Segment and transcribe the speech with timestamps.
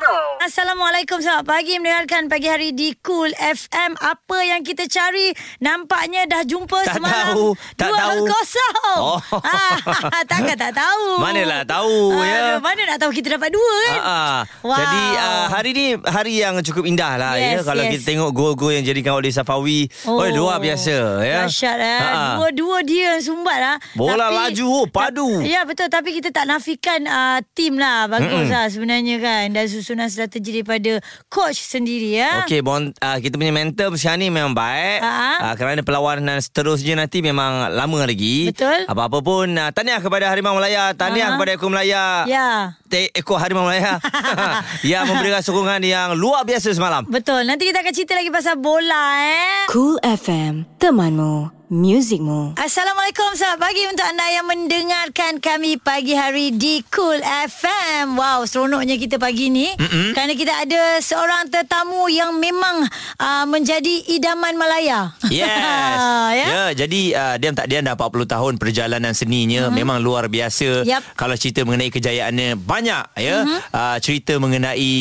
[0.00, 0.40] muzikmu.
[0.40, 5.30] Assalamualaikum Selamat pagi Mendengarkan pagi hari di Cool FM Apa yang kita cari
[5.60, 8.24] Nampaknya dah jumpa Tak semalam tahu, tak Dua tahu.
[8.24, 9.18] kosong Oh.
[9.36, 9.76] ah,
[10.30, 12.56] Takkan tak tahu Manalah tahu, ya.
[12.58, 14.76] Mana nak tahu kita dapat dua kan Ah, Wow.
[14.76, 17.90] Jadi uh, hari ni hari yang cukup indah lah Yes, ya kalau yes.
[17.92, 19.88] kita tengok gol-gol yang jadikan oleh Safawi.
[20.04, 21.44] Oh, luar biasa ya.
[21.44, 22.00] Dahsyat eh.
[22.00, 22.34] Ah, ah.
[22.36, 23.76] Dua-dua dia yang sumbat lah.
[23.94, 25.40] Bola laju, oh, padu.
[25.42, 28.06] Ya betul tapi kita tak nafikan uh, tim lah.
[28.06, 28.52] Bagus Mm-mm.
[28.52, 29.44] lah sebenarnya kan.
[29.50, 32.46] Dan susunan strategi daripada coach sendiri ya.
[32.46, 35.02] Okey, bon, uh, kita punya mental sekarang ni memang baik.
[35.02, 35.50] Ah.
[35.50, 38.54] Uh, kerana perlawanan seterusnya nanti memang lama lagi.
[38.54, 38.86] Betul.
[38.86, 40.94] Apa-apa pun, uh, tahniah kepada Harimau Melaya.
[40.94, 41.34] Tahniah Ah.
[41.34, 42.04] kepada Ekor Melaya.
[42.24, 42.78] Ya.
[42.86, 43.98] Te- Ekor Harimau Melaya.
[44.86, 47.02] yang memberikan sokongan yang luar biasa semalam.
[47.10, 47.50] Betul.
[47.50, 49.66] Nanti kita akan cerita lagi pasal bola eh.
[49.66, 52.58] Cool FM, temanmu, muzikmu.
[52.58, 58.98] Assalamualaikum Selamat pagi untuk anda yang mendengarkan kami pagi hari di Cool FM Wow seronoknya
[58.98, 60.10] kita pagi ni Mm-mm.
[60.10, 62.90] Kerana kita ada seorang tetamu yang memang
[63.22, 65.46] uh, menjadi idaman Malaya Yes.
[66.42, 66.46] ya?
[66.50, 69.78] ya, jadi uh, Diam tak Diam dah 40 tahun perjalanan seninya mm-hmm.
[69.78, 70.82] memang luar biasa.
[70.82, 71.02] Yup.
[71.14, 73.46] Kalau cerita mengenai kejayaannya banyak ya.
[73.46, 73.58] Mm-hmm.
[73.70, 74.94] Uh, cerita mengenai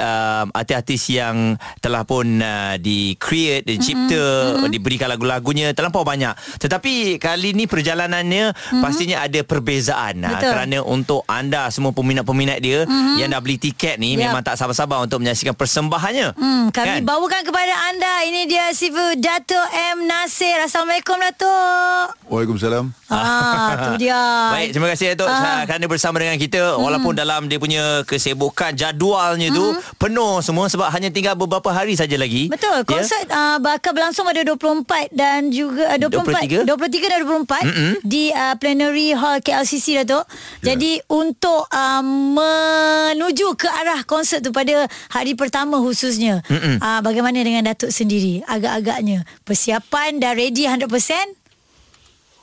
[0.00, 4.72] uh, artis-artis yang telah pun uh, di-create, dicipta, mm-hmm.
[4.72, 6.34] diberikan lagu-lagunya terlampau banyak.
[6.62, 8.82] Tetapi kali ni perjalanannya mm-hmm.
[8.82, 10.50] pastinya ada perbezaan uh, Betul.
[10.54, 13.16] kerana untuk anda semua peminat-peminat dia mm-hmm.
[13.18, 14.30] yang dah beli tiket ni Yup.
[14.30, 16.38] memang tak sabar-sabar untuk menyaksikan persembahannya.
[16.38, 17.08] Hmm, kami Kan?
[17.08, 20.06] bawakan kepada anda Ini dia Sifu Dato' M.
[20.06, 22.84] Nasir Assalamualaikum Dato' Waalaikumsalam.
[23.10, 24.18] Ah, tu dia
[24.54, 25.42] Baik, terima kasih Datuk Ah.
[25.42, 30.92] uh kerana bersama dengan kita walaupun dalam dia punya kesibukan jadualnya tu penuh semua sebab
[30.92, 32.46] hanya tinggal beberapa hari saja lagi.
[32.52, 32.86] Betul, Ya?
[32.86, 36.68] konsert uh, bakal berlangsung pada 24 dan juga uh, 24 23?
[36.68, 37.92] 23 dan 24 Mm-mm.
[38.04, 40.24] di uh, Plenary Hall KLCC Datuk.
[40.60, 40.72] Ya.
[40.74, 46.44] Jadi untuk uh, menuju ke arah konsert tu pada hari pertama khususnya.
[46.46, 49.24] Uh, bagaimana dengan Datuk sendiri agak-agaknya?
[49.46, 50.86] Persiapan dah ready 100%?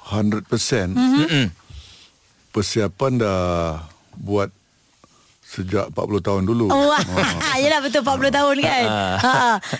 [0.03, 0.49] 100%
[0.93, 1.45] Mm-mm.
[2.51, 3.87] persiapan dah
[4.19, 4.51] buat
[5.53, 6.65] sejak 40 tahun dulu.
[6.67, 7.53] Oh, Ah.
[7.61, 8.83] yelah betul 40 tahun kan.
[9.21, 9.33] ha.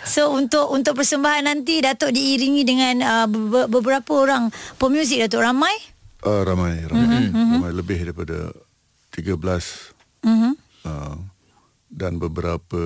[0.04, 5.74] So untuk untuk persembahan nanti Datuk diiringi dengan uh, be- beberapa orang pemuzik Datuk ramai.
[6.22, 7.28] Ah, ramai, ramai.
[7.28, 8.54] ramai lebih daripada
[9.12, 9.92] 13
[10.22, 10.52] Mhm.
[10.84, 11.18] ah,
[11.90, 12.82] dan beberapa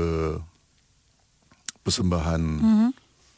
[1.81, 2.41] persembahan.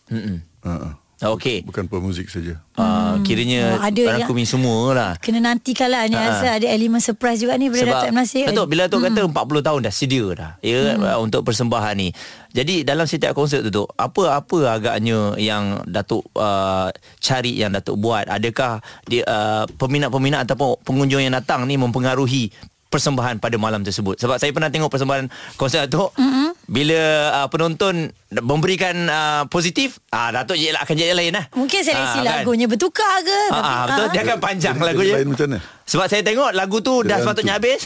[0.09, 0.37] Mm-mm.
[0.61, 0.93] ah, ah.
[1.19, 1.67] Okey.
[1.67, 2.63] Bukan pemuzik saja.
[2.79, 5.11] Uh, kiranya Oh, ada rangkumi semua lah.
[5.19, 6.23] Kena nantikan lah Ni Ha.
[6.31, 8.23] rasa ada elemen surprise juga ni Pada Datuk M.
[8.23, 11.19] Nasir Betul Bila Datuk kata 40 tahun dah sedia dah ya hmm.
[11.19, 12.15] untuk persembahan ni.
[12.55, 16.87] Jadi dalam setiap konsert tu apa-apa agaknya yang Datuk uh,
[17.19, 18.23] cari yang Datuk buat?
[18.31, 22.47] Adakah dia uh, peminat-peminat ataupun pengunjung yang datang ni mempengaruhi
[22.89, 25.29] persembahan pada malam tersebut sebab saya pernah tengok persembahan
[25.61, 26.49] konsert Datuk mm-hmm.
[26.69, 27.01] Bila
[27.33, 32.45] uh, penonton memberikan uh, positif ah Datuk je akan jadi lain lah Mungkin seleksi kan?
[32.45, 35.59] lagunya bertukar ke Ah, ah, betul dia akan panjang Jadi- lagunya jadi lain macam mana?
[35.83, 37.65] sebab saya tengok lagu tu dah sepatutnya hantu.
[37.65, 37.81] habis.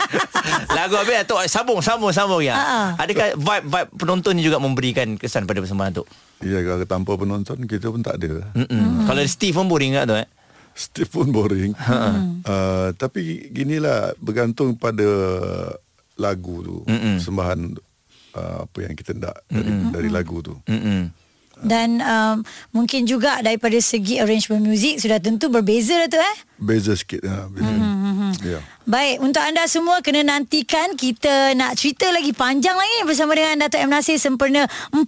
[0.72, 2.56] lagu habis Datuk sambung sambung sambung ya.
[2.56, 2.96] Ha.
[2.96, 6.04] Adakah vibe vibe penonton ni juga memberikan kesan pada persembahan tu?
[6.40, 8.40] Ya, kalau tanpa penonton kita pun tak ada.
[8.54, 9.04] Mm-mm.
[9.04, 10.24] Kalau Steve pun boring tak tu eh?
[10.72, 11.76] Steve pun boring.
[11.76, 15.04] uh, tapi ginilah bergantung pada
[16.16, 17.20] lagu tu, Mm-mm.
[17.20, 17.76] sembahan
[18.36, 20.54] uh, apa yang kita nak dari, dari lagu tu.
[20.68, 21.26] Mm-mm.
[21.56, 22.44] Dan um,
[22.76, 27.68] Mungkin juga Daripada segi arrangement muzik Sudah tentu berbeza Datuk eh Beza sikit ha, beza.
[28.44, 28.60] Ya.
[28.88, 33.76] Baik, untuk anda semua kena nantikan kita nak cerita lagi panjang lagi bersama dengan Dato'
[33.76, 35.04] M Nasir sempurna 40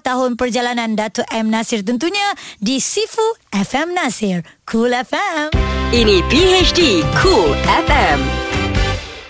[0.00, 2.32] tahun perjalanan Dato' M Nasir tentunya
[2.64, 5.52] di Sifu FM Nasir, Cool FM.
[5.92, 7.52] Ini PHD Cool
[7.84, 8.49] FM.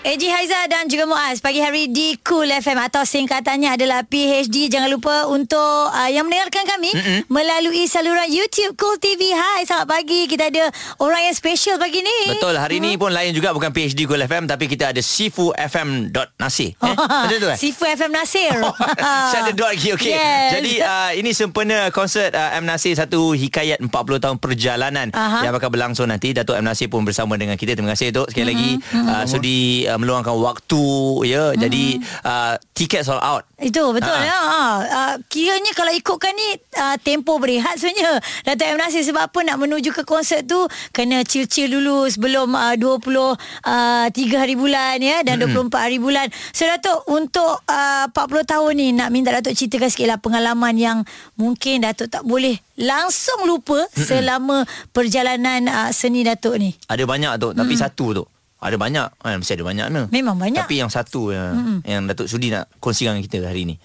[0.01, 4.65] Eji Haiza dan juga Muaz pagi hari di Cool FM atau singkatannya adalah PHD.
[4.65, 7.19] Jangan lupa untuk uh, yang mendengarkan kami Mm-mm.
[7.29, 9.29] melalui saluran YouTube Cool TV.
[9.29, 10.25] Hai, selamat pagi.
[10.25, 12.33] Kita ada orang yang special pagi ni.
[12.33, 16.09] Betul hari ni pun lain juga bukan PhD Gold FM tapi kita ada Sifu FM
[16.09, 16.73] dot Nasir.
[16.81, 16.95] Eh?
[17.29, 17.57] Betul tu eh?
[17.61, 18.57] Sifu FM Nasir.
[19.29, 20.17] Saya ada dot lagi okey.
[20.17, 20.49] Yes.
[20.57, 25.45] Jadi uh, ini sempena konsert uh, M Nasir satu hikayat 40 tahun perjalanan Aha.
[25.45, 26.33] yang bakal berlangsung nanti.
[26.33, 27.77] Datuk M Nasir pun bersama dengan kita.
[27.77, 30.83] Terima kasih Datuk sekali lagi uh, sudi uh, meluangkan waktu
[31.27, 31.51] ya.
[31.53, 33.43] Jadi uh, tiket sold out.
[33.61, 34.25] Itu betul Ha.
[34.25, 34.39] ya.
[34.39, 34.61] Ha.
[34.81, 36.49] Uh, kiranya kalau ikutkan ni
[36.79, 38.23] uh, tempo berehat sebenarnya.
[38.47, 40.57] Dato' M Nasir sebab apa nak menuju ke konsert tu
[40.95, 45.69] kena chill-chill dulu sebelum uh, 23 hari bulan ya dan mm-hmm.
[45.69, 46.27] 24 hari bulan.
[46.55, 48.17] So Dato' untuk uh, 40
[48.47, 50.97] tahun ni nak minta Dato' ceritakan sikit lah pengalaman yang
[51.37, 54.05] mungkin Dato' tak boleh langsung lupa mm-hmm.
[54.07, 54.65] selama
[54.95, 56.73] perjalanan uh, seni Dato' ni.
[56.89, 58.25] Ada banyak tu tapi satu tu.
[58.61, 60.01] Ada banyak kan mesti ada banyak ni.
[60.13, 60.61] Memang banyak.
[60.61, 61.77] Tapi yang satu yang mm-hmm.
[61.83, 63.75] yang Datuk Sudi nak kongsikan dengan kita hari ni.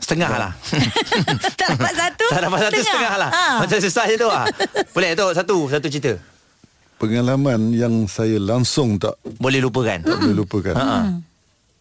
[0.00, 0.52] Setengah lah.
[1.60, 2.24] tak dapat satu?
[2.26, 3.30] tak dapat satu setengah, lah.
[3.30, 3.44] Ha.
[3.60, 4.48] Macam susah je tu lah.
[4.90, 6.16] Boleh tu satu satu cerita.
[6.96, 10.00] Pengalaman yang saya langsung tak Boleh lupakan.
[10.00, 10.74] tak boleh lupakan.
[10.74, 10.88] Ha.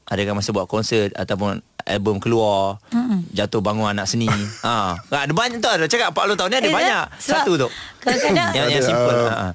[0.09, 2.83] Adakah masa buat konsert ataupun album keluar,
[3.31, 4.27] jatuh bangun anak seni.
[4.67, 4.99] ha.
[4.99, 7.03] Ada banyak tu ada cakap 40 tahun ni ada Eh, banyak.
[7.15, 7.67] Satu tu.
[8.03, 9.15] kadang-kadang- yang yang simple.
[9.23, 9.47] uh, Ha.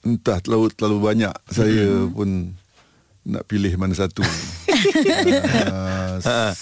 [0.00, 2.10] Entah terlalu terlalu banyak saya Hmm.
[2.10, 2.30] pun
[3.22, 4.24] nak pilih mana satu.
[5.68, 6.52] uh, Ha.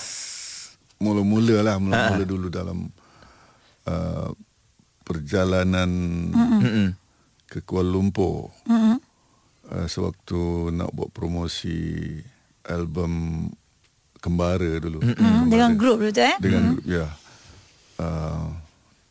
[0.99, 2.91] mula-mula lah mula-mula dulu dalam
[3.85, 4.31] uh,
[5.03, 5.91] perjalanan
[6.29, 6.89] Mm-mm.
[7.47, 8.51] ke Kuala Lumpur.
[8.65, 8.99] Mm-mm.
[9.65, 12.19] Uh, sewaktu nak buat promosi
[12.65, 13.47] album
[14.19, 14.99] Kembara dulu.
[14.99, 15.47] Hmm, Kembara.
[15.47, 16.35] dengan grup tu eh.
[16.39, 17.07] Dengan grup ya.
[17.95, 18.51] Uh,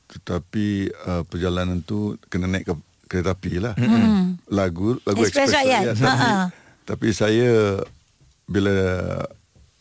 [0.09, 0.67] tetapi
[1.01, 1.97] uh, perjalanan tu
[2.27, 2.75] kena naik ke
[3.07, 3.73] kereta api lah.
[4.51, 5.83] Lagu lagu Express Express, Rakyat.
[5.83, 5.95] Rakyat.
[5.97, 6.19] Tapi,
[6.83, 7.81] tapi saya
[8.47, 8.75] bila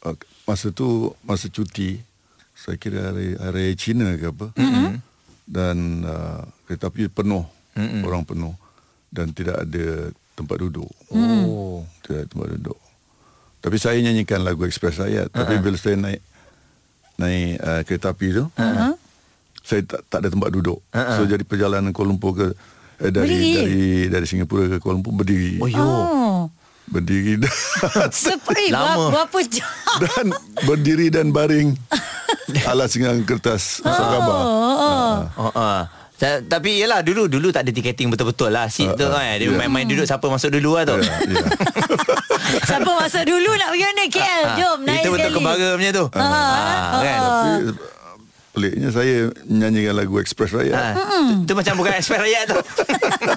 [0.07, 1.99] uh, masa tu masa cuti
[2.57, 4.55] saya kira hari hari Cina ke apa.
[5.47, 7.45] Dan uh, kereta api penuh.
[7.77, 8.57] Orang penuh
[9.13, 10.89] dan tidak ada tempat duduk.
[11.13, 11.85] Oh.
[12.01, 12.79] Tidak ada tempat duduk.
[13.61, 15.29] Tapi saya nyanyikan lagu Express Rakyat.
[15.29, 16.25] Tapi bila saya naik
[17.21, 18.45] naik uh, kereta api tu,
[19.61, 20.81] saya tak, tak ada tempat duduk.
[20.97, 21.21] Ha-ha.
[21.21, 22.47] So jadi perjalanan Kuala Lumpur ke
[22.99, 23.53] eh, dari Berdiri?
[23.55, 25.59] dari dari Singapura ke Kuala Lumpur berdiri.
[25.59, 25.81] Oh yo.
[25.81, 26.41] Oh.
[26.87, 27.51] Berdiri dan,
[28.15, 29.11] Seperti Lama.
[29.11, 29.67] berapa, jam?
[30.03, 30.27] dan
[30.63, 31.75] berdiri dan baring
[32.63, 34.39] alas dengan kertas surat khabar.
[34.39, 35.17] Oh.
[35.37, 35.83] Oh, uh.
[36.17, 39.37] Ta- tapi yelah dulu dulu tak ada tiketing betul-betul lah seat tu Ah, ah, kan
[39.37, 39.53] dia ya.
[39.53, 40.97] main-main duduk siapa masuk dulu lah tu.
[40.97, 41.45] Ya, ya.
[42.67, 44.43] Siapa masuk dulu nak pergi mana KL?
[44.57, 45.37] Jom naik Itu betul sekali.
[45.37, 46.05] kembara punya tu.
[46.09, 47.19] Ah, Ah, kan.
[47.21, 47.51] Tapi
[48.57, 50.73] peliknya saya nyanyikan lagu Express Rakyat.
[50.73, 50.97] Ha.
[51.45, 52.57] Tu macam bukan express rakyat tu.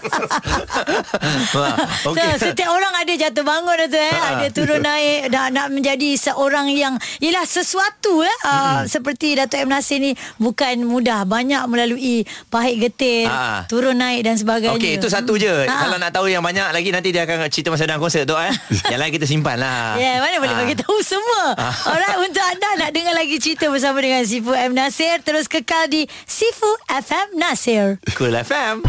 [2.00, 2.06] Okay.
[2.06, 2.32] Okey.
[2.38, 4.12] So, setiap orang ada jatuh bangun tu eh.
[4.12, 4.26] Ha.
[4.36, 8.38] Ada turun naik nak, nak menjadi seorang yang ialah sesuatu eh.
[8.42, 11.24] Uh, seperti Dato' M Nasir ni bukan mudah.
[11.24, 13.66] Banyak melalui pahit getir, Ha.
[13.66, 14.76] turun naik dan sebagainya.
[14.76, 15.66] Okey, itu satu je.
[15.66, 15.76] Ha.
[15.86, 18.52] Kalau nak tahu yang banyak lagi nanti dia akan cerita masa dalam konsert tu eh.
[18.92, 19.96] yang lain kita simpan lah.
[19.96, 20.62] Ya, yeah, mana boleh Ah.
[20.62, 21.44] bagi tahu semua.
[21.90, 26.06] Alright, untuk anda nak dengar lagi cerita bersama dengan Sifu M Nasir, terus kekal di
[26.26, 28.00] Sifu FM Nasir.
[28.16, 28.82] Cool FM.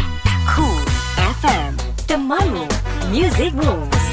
[0.48, 0.89] Cool
[1.40, 1.72] FM
[2.06, 2.66] Temanmu
[3.10, 4.09] Music Rules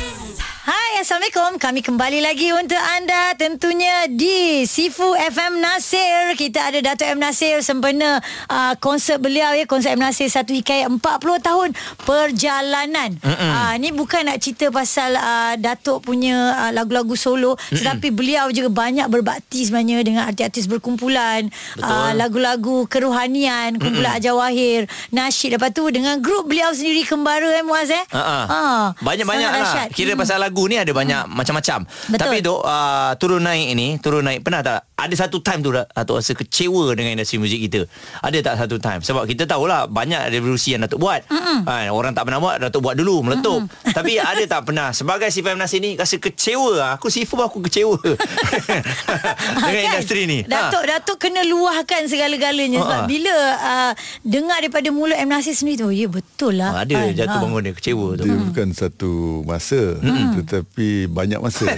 [0.67, 1.63] Hai, Assalamualaikum.
[1.63, 6.35] Kami kembali lagi untuk anda tentunya di Sifu FM Nasir.
[6.35, 8.19] Kita ada Dato' M Nasir sempena
[8.51, 10.99] uh, konsert beliau ya, konsert M Nasir satu hikayat 40
[11.39, 11.69] tahun
[12.03, 13.15] perjalanan.
[13.23, 18.67] Uh, ni bukan nak cerita pasal uh, Datuk punya uh, lagu-lagu solo, tetapi beliau juga
[18.67, 21.47] banyak berbakti sebenarnya dengan artis-artis berkumpulan,
[21.79, 24.83] uh, lagu-lagu kerohanian, kumpulan Ajawahir,
[25.15, 28.03] nasyid lepas tu dengan grup beliau sendiri kembara eh Muaz eh.
[28.11, 28.43] Ah.
[28.51, 29.87] Ah, Banyak-banyak lah.
[29.95, 31.85] Kira pasal lagu ni ada banyak macam-macam.
[31.85, 32.17] Betul.
[32.17, 36.17] Tapi dok uh, turun naik ini, turun naik pernah tak ada satu time tu Datuk
[36.17, 37.85] rasa kecewa dengan industri muzik kita.
[38.17, 38.99] Ada tak satu time?
[38.99, 41.21] Sebab kita tahulah banyak revolusi yang Datuk buat.
[41.29, 43.61] Ha, orang tak pernah buat Datuk buat dulu meletup.
[43.85, 46.97] Tapi ada tak pernah sebagai si Fahim Nasir ni rasa kecewa.
[46.97, 47.93] Aku sifu aku kecewa
[49.61, 49.93] dengan Kan?
[49.93, 50.41] industri ni.
[50.43, 50.89] Datuk Ha.
[50.89, 53.07] Datuk kena luahkan segala-galanya sebab Ha.
[53.07, 56.73] bila uh, dengar daripada mulut M Nasir sendiri tu, ya betul lah.
[56.73, 57.13] Ha, ada Kan?
[57.15, 57.43] jatuh Ha.
[57.45, 58.25] bangun dia kecewa tu.
[58.25, 59.11] Dia bukan satu
[59.45, 60.01] masa
[60.41, 61.69] Tetapi banyak masa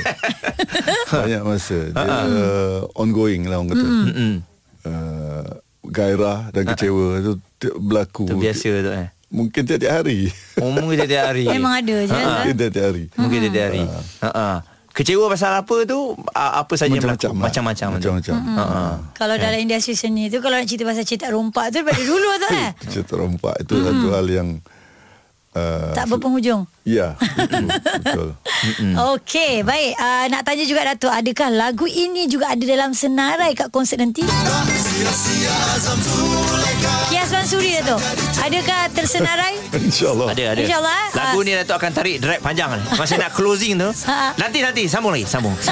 [1.14, 4.34] Banyak masa Dia uh, ongoing lah orang kata Mm-mm.
[4.86, 5.50] uh,
[5.82, 7.32] Gairah dan kecewa Itu
[7.76, 9.08] berlaku Itu biasa tu eh.
[9.30, 11.46] Mungkin tiap-tiap hari Oh, mungkin tiap-tiap hari.
[11.56, 12.08] Memang ada je.
[12.08, 12.16] Ha.
[12.16, 12.26] kan?
[12.40, 13.84] Mungkin tiap-tiap hari Mungkin tiap-tiap hari.
[14.22, 14.30] Ha.
[14.30, 14.48] Ha.
[14.90, 16.00] Kecewa pasal apa tu?
[16.30, 17.32] Apa saja yang berlaku?
[17.32, 17.44] Macam-macam lah.
[17.48, 17.88] Macam-macam.
[17.88, 18.10] tu.
[18.12, 18.64] Macam-macam Ha.
[18.66, 18.82] ha.
[19.14, 22.48] Kalau dalam industri seni tu Kalau nak cerita pasal cetak rompak tu Daripada dulu tu
[22.58, 24.50] eh Cerita rompak Itu satu hal yang
[25.54, 28.30] uh, Tak berpenghujung Ya Betul, betul.
[29.14, 29.94] Okey, baik.
[30.00, 34.26] Uh, nak tanya juga Datuk, adakah lagu ini juga ada dalam senarai kat konsert nanti?
[37.14, 38.02] Kias Mansuri Datuk
[38.42, 39.59] Adakah tersenarai?
[39.72, 40.28] InsyaAllah.
[40.30, 40.62] Ada ada.
[40.62, 41.10] InsyaAllah, eh.
[41.14, 42.84] Lagu ni Datuk akan tarik drag panjang ni.
[42.92, 43.90] Masa nak closing tu.
[44.06, 44.34] Ah.
[44.36, 45.54] nanti nanti sambung lagi, sambung.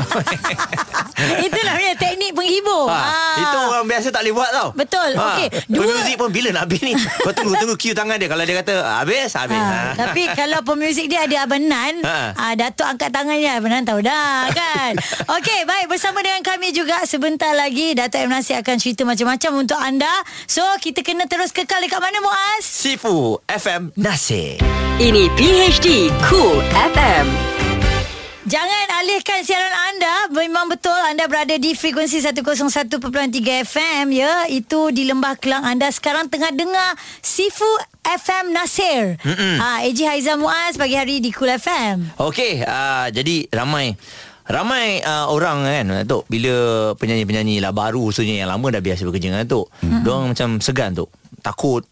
[1.18, 3.36] Itu namanya teknik penghibur Ha, Ah.
[3.40, 5.18] Itu orang biasa tak boleh buat tau Betul.
[5.18, 8.44] Okey, dua- Pemuzik pun bila nak habis ni Kau tunggu Tunggu cue tangan dia Kalau
[8.44, 9.94] dia kata habis Habis Ha, ha.
[9.98, 12.20] tapi kalau pemuzik dia ada Abang Nan Ha.
[12.32, 12.46] ha.
[12.54, 14.94] Datuk angkat tangannya Abang Nan tahu dah kan
[15.36, 18.30] Okey baik Bersama dengan kami juga Sebentar lagi Datuk M.
[18.30, 20.14] Nasir akan cerita macam-macam Untuk anda
[20.46, 22.62] So kita kena terus kekal Dekat mana Muaz?
[22.62, 24.60] Sifu FM Nasir.
[24.98, 27.30] Ini PHD Cool FM.
[28.48, 30.32] Jangan alihkan siaran anda.
[30.32, 32.98] Memang betul anda berada di frekuensi 101.3
[33.68, 34.48] FM ya.
[34.48, 35.92] Itu di Lembah Kelang Anda.
[35.92, 37.68] Sekarang tengah dengar Sifu
[38.08, 39.20] FM Nasir.
[39.60, 43.92] Ah, Eji Haizah Muaz Pagi hari di Cool FM Okey uh, Jadi ramai
[44.48, 46.56] Ramai uh, orang kan Datuk Bila
[46.96, 50.02] penyanyi-penyanyi lah Baru khususnya yang lama Dah biasa bekerja dengan Datuk mm-hmm.
[50.08, 51.12] Diorang macam segan tu
[51.44, 51.84] Takut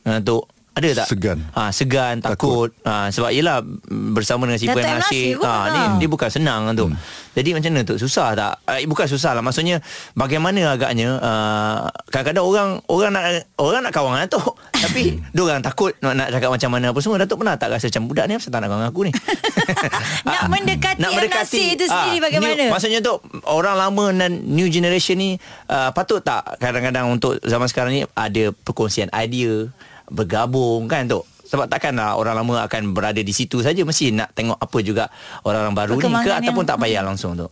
[0.00, 1.06] Datuk ada tak?
[1.10, 1.38] Segan.
[1.50, 2.70] Ha, segan, takut.
[2.86, 3.58] Ha, sebab yelah
[3.90, 4.78] bersama dengan si Puan.
[4.78, 5.28] Nasir Nasir.
[5.42, 5.94] pun, Ha, ni ha.
[5.98, 6.86] dia bukan senang tu.
[6.86, 6.96] Hmm.
[7.34, 7.98] Jadi macam mana tu?
[7.98, 8.52] Susah tak?
[8.70, 9.42] Uh, bukan susah lah.
[9.42, 9.82] Maksudnya
[10.14, 13.24] bagaimana agaknya uh, kadang-kadang orang orang nak
[13.58, 14.54] orang nak kawan dengan Datuk.
[14.86, 17.16] Tapi dia orang takut nak, nak cakap macam mana apa semua.
[17.18, 19.12] Datuk pernah tak rasa macam budak ni apa tak nak kawan dengan aku ni?
[20.30, 21.30] Nak mendekati M.
[21.30, 22.62] Nasir itu sendiri ah, bagaimana?
[22.66, 23.14] New, maksudnya tu
[23.48, 25.30] orang lama dan new generation ni
[25.70, 29.66] uh, patut tak kadang-kadang untuk zaman sekarang ni ada perkongsian idea
[30.10, 34.58] bergabung kan tu sebab takkanlah orang lama akan berada di situ saja mesti nak tengok
[34.58, 35.10] apa juga
[35.42, 37.46] orang-orang baru ni ke ataupun yang- tak payah langsung tu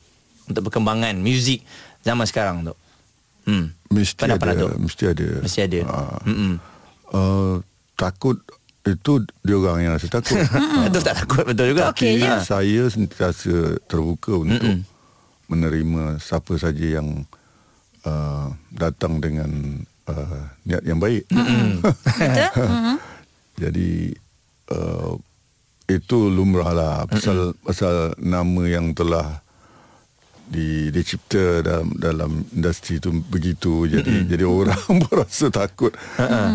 [0.47, 1.63] untuk perkembangan muzik
[2.03, 2.75] zaman sekarang tu
[3.47, 3.67] hmm.
[3.89, 5.29] Mesti Pendapat ada, mesti ada.
[5.41, 5.81] mesti ada.
[6.29, 6.61] Hmm
[7.09, 7.65] Uh,
[7.97, 8.37] takut
[8.85, 10.37] itu dia orang yang rasa takut.
[10.85, 11.45] betul tak takut?
[11.49, 11.89] Betul juga.
[11.89, 12.29] Okey je.
[12.29, 12.45] Ha.
[12.45, 14.85] Saya sentiasa terbuka untuk
[15.49, 17.25] menerima siapa saja yang
[18.05, 19.49] uh, datang dengan
[20.09, 21.29] uh, niat yang baik.
[21.33, 22.65] Betul?
[22.65, 22.97] Mhm.
[23.59, 23.91] Jadi
[24.73, 25.13] uh,
[25.89, 29.41] itu lumrah lah pasal pasal nama yang telah
[30.49, 35.93] di dicipta dalam dalam industri itu begitu jadi jadi orang pun rasa takut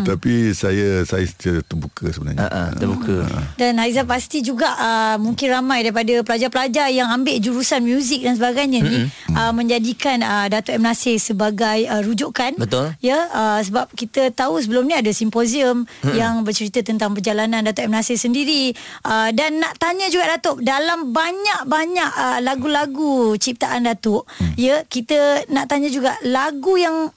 [0.03, 1.25] tapi saya saya
[1.63, 3.23] terbuka sebenarnya Ha, ha, terbuka
[3.55, 8.79] Dan Haizah pasti juga uh, mungkin ramai daripada pelajar-pelajar yang ambil jurusan muzik dan sebagainya
[8.83, 8.97] ni
[9.31, 10.83] uh, menjadikan uh, Dato' M.
[10.83, 12.57] Nasir sebagai uh, rujukan.
[12.59, 12.91] Betul.
[12.99, 17.93] Ya, uh, sebab kita tahu sebelum ni ada simposium yang bercerita tentang perjalanan Dato' M.
[17.93, 18.75] Nasir sendiri.
[19.05, 24.25] Uh, dan nak tanya juga Datuk, dalam banyak-banyak uh, lagu-lagu ciptaan Datuk,
[24.55, 27.11] ya, kita nak tanya juga lagu yang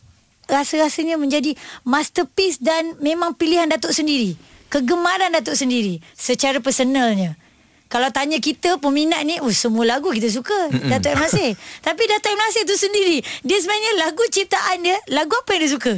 [0.47, 4.39] rasa-rasanya menjadi masterpiece dan memang pilihan Datuk sendiri.
[4.71, 7.39] Kegemaran Datuk sendiri secara personalnya.
[7.87, 11.23] Kalau tanya kita peminat ni, oh semua lagu kita suka Datuk M.
[11.23, 11.55] Nasir.
[11.87, 12.39] Tapi Datuk M.
[12.43, 15.95] Nasir tu sendiri, dia sebenarnya lagu ciptaan dia, lagu apa yang dia suka?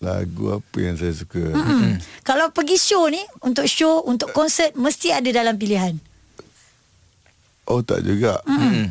[0.00, 2.00] lagu apa yang saya suka Hmm.
[2.24, 6.00] Kalau pergi show ni, untuk show, untuk konsert, mesti ada dalam pilihan.
[7.70, 8.42] Oh tak juga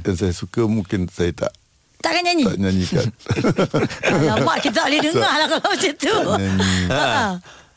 [0.02, 1.54] yang saya suka mungkin saya tak
[2.00, 2.48] Takkan nyanyi?
[2.48, 3.06] tak nyanyikan
[4.32, 6.16] Alamak, kita tak boleh dengar lah kalau macam tu.
[6.16, 6.72] Tak nyanyi.
[6.88, 7.04] Ha.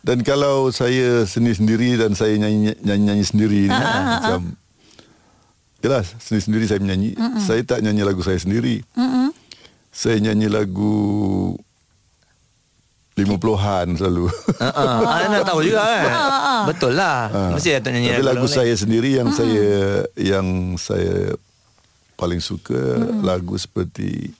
[0.03, 4.55] Dan kalau saya sendiri-sendiri dan saya nyanyi nyanyi sendiri ni macam
[5.83, 7.19] Yalah, sendiri-sendiri saya menyanyi.
[7.19, 7.43] Mm-mm.
[7.43, 8.87] Saya tak nyanyi lagu saya sendiri.
[8.95, 9.35] Mm-mm.
[9.91, 10.95] Saya nyanyi lagu
[13.13, 14.25] 50-an selalu.
[14.57, 15.29] Ha, ha.
[15.29, 16.05] nak tahu juga kan
[16.65, 19.67] betul lah mesti Datuk nyanyi Tapi lagu saya sendiri yang saya
[20.15, 21.37] yang saya
[22.15, 22.79] paling suka
[23.21, 24.33] lagu seperti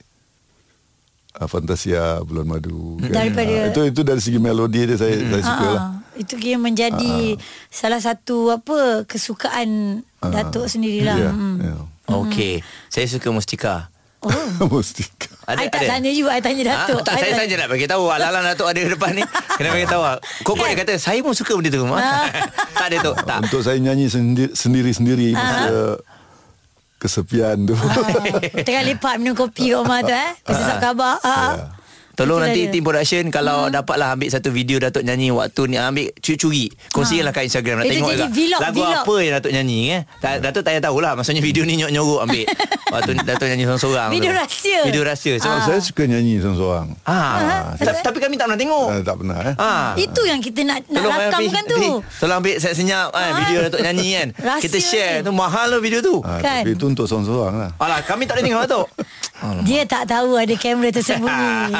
[1.35, 2.97] uh, Fantasia Bulan Madu.
[2.99, 3.11] kan.
[3.13, 5.81] Daripada- Ah, itu itu dari segi melodi dia saya saya suka lah.
[5.83, 7.37] Ah, itu kira menjadi
[7.67, 11.17] salah satu apa kesukaan Datuk sendirilah.
[11.19, 11.57] Ya, Hmm.
[11.59, 11.75] ya.
[12.05, 13.92] Okey saya suka Mustika
[14.23, 14.67] Oh.
[14.71, 15.27] Mustika.
[15.43, 17.03] I tak tanya you, I tanya Datuk.
[17.03, 17.05] Ha?
[17.05, 18.07] Tak, I saya saja nak bagi tahu.
[18.07, 19.23] Alang-alang Datuk ada depan ni.
[19.53, 20.01] Kena bagi tahu.
[20.47, 21.83] Kau pun dia kata, saya pun suka benda tu.
[22.79, 23.11] tak ada tu.
[23.13, 23.37] Tak.
[23.43, 25.39] Untuk saya nyanyi sendi- sendiri-sendiri Ah.
[25.41, 25.75] masa
[26.97, 27.75] kesepian tu.
[27.75, 30.31] Ah, Tengah lepak minum kopi kat rumah tu eh.
[30.41, 31.15] Pasal sab khabar.
[31.21, 31.53] Ah.
[32.13, 32.71] Tolong Itulah nanti dia.
[32.71, 33.73] tim production kalau hmm.
[33.73, 36.69] dapatlah ambil satu video Datuk nyanyi waktu ni ambil curi-curi.
[36.93, 38.93] Kongsikanlah kat Instagram nak Itu tengok jadi juga vlog, lagu vlog.
[38.95, 40.01] apa yang Datuk nyanyi eh.
[40.17, 42.45] Ta- Datuk tak payah tahulah maksudnya video ni nyorok-nyorok ambil.
[42.93, 44.09] waktu Datuk nyanyi seorang-seorang.
[44.09, 44.37] Video tu.
[44.37, 44.79] rahsia.
[44.85, 45.33] Video rahsia.
[45.35, 46.87] So, Saya suka nyanyi seorang-seorang.
[47.03, 47.73] ah.
[47.75, 48.85] Ta- tapi kami tak pernah tengok.
[48.87, 49.55] Ah, tak pernah eh.
[49.57, 49.89] Ah.
[49.95, 51.77] Itu yang kita nak nak Tolong rakam ambil, kan tu.
[52.21, 53.37] Tolong ambil set senyap kan, Ah.
[53.41, 54.27] video Datuk nyanyi kan.
[54.47, 56.21] Rahsia Kita share tu mahal lo video tu.
[56.21, 56.61] Ah, Kan?
[56.61, 57.69] Tapi itu untuk seorang-seorang lah.
[57.75, 58.87] Alah kami tak boleh tengok Datuk.
[59.67, 61.75] Dia tak tahu ada kamera tersembunyi.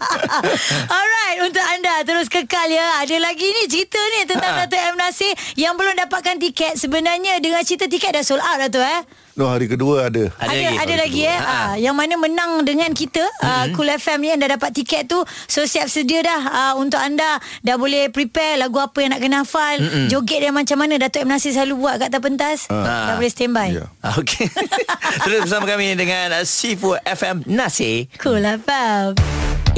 [0.96, 3.04] Alright, untuk anda terus kekal ya.
[3.04, 4.96] Ada lagi ni cerita ni tentang Dato' M.
[4.96, 6.80] Nasir yang belum dapatkan tiket.
[6.80, 9.00] Sebenarnya dengan cerita tiket dah sold out Dato' eh.
[9.38, 10.26] No hari kedua ada.
[10.42, 10.78] Ada ada lagi?
[10.78, 11.38] ada lagi eh.
[11.38, 11.54] Ha.
[11.54, 15.22] Ah, yang mana menang dengan kita uh, Cool FM ni yang dah dapat tiket tu.
[15.46, 19.46] So siap sedia dah uh, untuk anda dah boleh prepare lagu apa yang nak kena
[19.46, 19.78] hafal.
[20.10, 22.58] Joget dia macam mana Datuk M Nasir selalu buat kat atas pentas.
[22.68, 23.68] Dah boleh standby.
[23.78, 23.86] Ya.
[24.02, 24.50] Ah, Okey.
[25.24, 28.10] Terus bersama kami dengan Sifu FM Nasir.
[28.18, 29.14] Cool FM.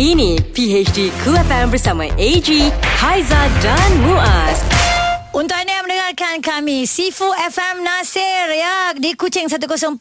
[0.00, 2.48] Ini PHD Cool FM bersama AG,
[2.96, 4.81] Haiza dan Muaz.
[5.32, 9.96] Untuk anda yang mendengarkan kami Sifu FM Nasir ya di Kuching 104.3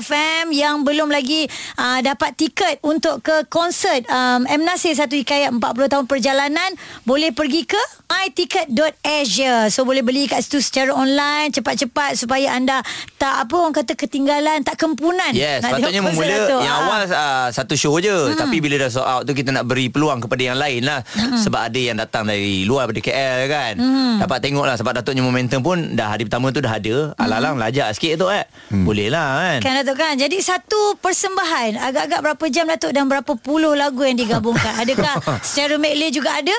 [0.00, 1.44] FM yang belum lagi
[1.76, 5.60] uh, dapat tiket untuk ke konsert um, M Nasir satu hikayat 40
[5.92, 6.72] tahun perjalanan
[7.04, 7.76] boleh pergi ke
[8.08, 12.80] myticket.asia so boleh beli kat situ secara online cepat-cepat supaya anda
[13.20, 16.62] tak apa orang kata ketinggalan tak kempunan Yes, nak patutnya tengok konsert memula Datuk.
[16.64, 16.80] yang Ah.
[16.80, 18.40] awal uh, satu show je hmm.
[18.40, 21.44] tapi bila dah sold out tu kita nak beri peluang kepada yang lain lah hmm.
[21.44, 23.74] sebab ada yang datang dari luar daripada KL kan.
[23.76, 24.13] Hmm.
[24.20, 27.14] Dapat tengok lah sebab Datuknya momentum pun dah hari pertama tu dah ada.
[27.18, 28.44] Alang-alang lajak sikit tu eh.
[28.70, 28.84] Hmm.
[28.84, 29.58] Boleh lah kan.
[29.64, 34.16] Kan Datuk kan Jadi satu persembahan Agak-agak berapa jam Datuk Dan berapa puluh lagu yang
[34.16, 36.54] digabungkan Adakah secara medley juga ada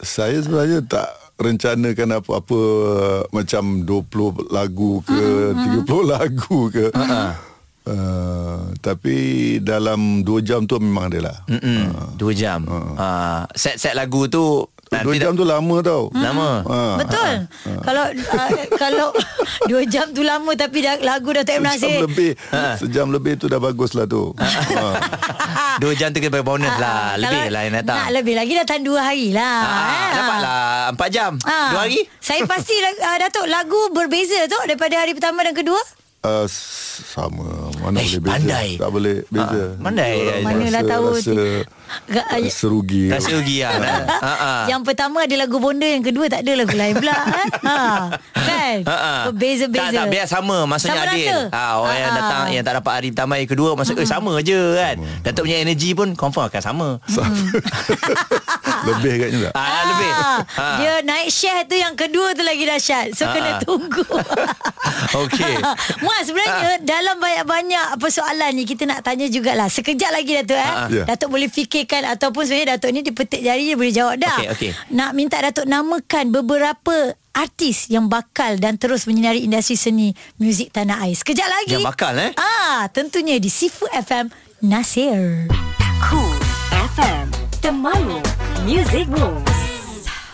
[0.00, 1.08] Saya sebenarnya tak
[1.42, 2.60] rencanakan apa-apa
[3.34, 5.20] macam 20 lagu ke
[5.52, 6.86] Hmm, 30 lagu ke.
[7.82, 9.16] Uh, tapi
[9.58, 11.38] dalam 2 jam tu memang ada lah.
[11.50, 12.14] Mm-mm.
[12.14, 12.62] Dua jam.
[12.70, 13.42] Uh.
[13.58, 16.12] set-set lagu tu 2 jam tu lama tau.
[16.12, 16.50] lama.
[16.62, 16.80] Ha.
[16.98, 17.32] Betul
[17.80, 18.50] Kalau uh,
[18.82, 19.08] Kalau
[19.70, 22.30] Dua jam tu lama Tapi dah, lagu Datuk M Sejam Nasir lebih
[22.76, 24.46] Sejam lebih tu dah bagus lah tu ha.
[25.82, 26.92] Dua jam tu kita bagi bonus lah.
[26.92, 27.96] Ah, Lebih kalau lah yang datang.
[27.98, 30.10] Nak lebih lagi Datang dua hari lah Ah, eh.
[30.12, 30.60] dapatlah
[30.92, 31.32] empat jam.
[31.42, 31.70] Ah.
[31.70, 31.98] Dua hari.
[32.18, 35.80] Saya pasti uh, Datuk lagu berbeza tu Daripada hari pertama dan kedua
[36.22, 38.68] uh, Sama Mana Eh, boleh beza pandai.
[38.76, 40.12] Tak boleh beza Ah, pandai.
[40.18, 41.36] Orang Manalah rasa- tahu rasa,
[42.04, 44.02] Ga- rasa rugi Rasa rugi lah.
[44.08, 44.52] Ha, ha.
[44.66, 47.48] Yang pertama ada lagu bonda Yang kedua tak ada lagu lain pula eh?
[47.68, 47.78] ha.
[48.32, 49.14] Kan Ha, ha.
[49.28, 50.58] Berbeza-beza Tak, tak, biar sama.
[50.64, 51.28] Maksudnya Sama adil.
[51.28, 51.52] rata.
[51.52, 52.18] Ha, orang Ha, yang ha.
[52.18, 54.96] datang, yang tak dapat hari pertama, hari kedua, maksud, eh, sama je kan.
[55.20, 56.88] Datuk punya energy pun confirm akan sama.
[58.82, 60.10] Lebih katnya tak Ah, lebih.
[60.52, 60.66] Ha.
[60.76, 63.58] Dia naik share tu Yang kedua tu lagi dahsyat So Ah, kena ah.
[63.60, 64.02] tunggu
[65.22, 65.54] Okey.
[66.00, 70.74] Muaz sebenarnya Dalam banyak-banyak Persoalan ni Kita nak tanya jugalah Sekejap lagi Datuk eh Ah,
[70.80, 70.88] ah.
[70.90, 71.04] Ya.
[71.06, 71.46] Datuk boleh
[71.82, 74.70] fikirkan Ataupun sebenarnya Datuk ni Dia petik jari Dia boleh jawab dah Okey, okey.
[74.94, 81.08] Nak minta Datuk namakan Beberapa artis yang bakal dan terus menyinari industri seni muzik tanah
[81.08, 81.16] air.
[81.16, 81.80] Sekejap lagi.
[81.80, 82.30] Yang bakal, eh?
[82.36, 84.28] Ah, tentunya di Sifu FM
[84.60, 85.48] Nasir.
[86.04, 86.36] Cool
[86.94, 87.26] FM,
[87.64, 88.20] temanmu,
[88.68, 89.71] music moves.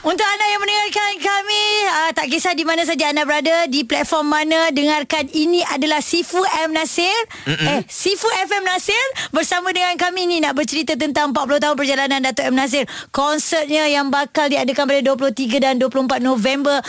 [0.09, 4.33] Untuk anda yang mendengarkan kami uh, Tak kisah di mana saja anda berada Di platform
[4.33, 6.73] mana Dengarkan ini adalah Sifu M.
[6.73, 7.13] Nasir
[7.45, 7.69] Mm-mm.
[7.69, 9.05] Eh Sifu FM Nasir
[9.37, 12.57] Bersama dengan kami ni Nak bercerita tentang 40 tahun perjalanan Datuk M.
[12.57, 16.81] Nasir Konsertnya yang bakal diadakan pada 23 dan 24 November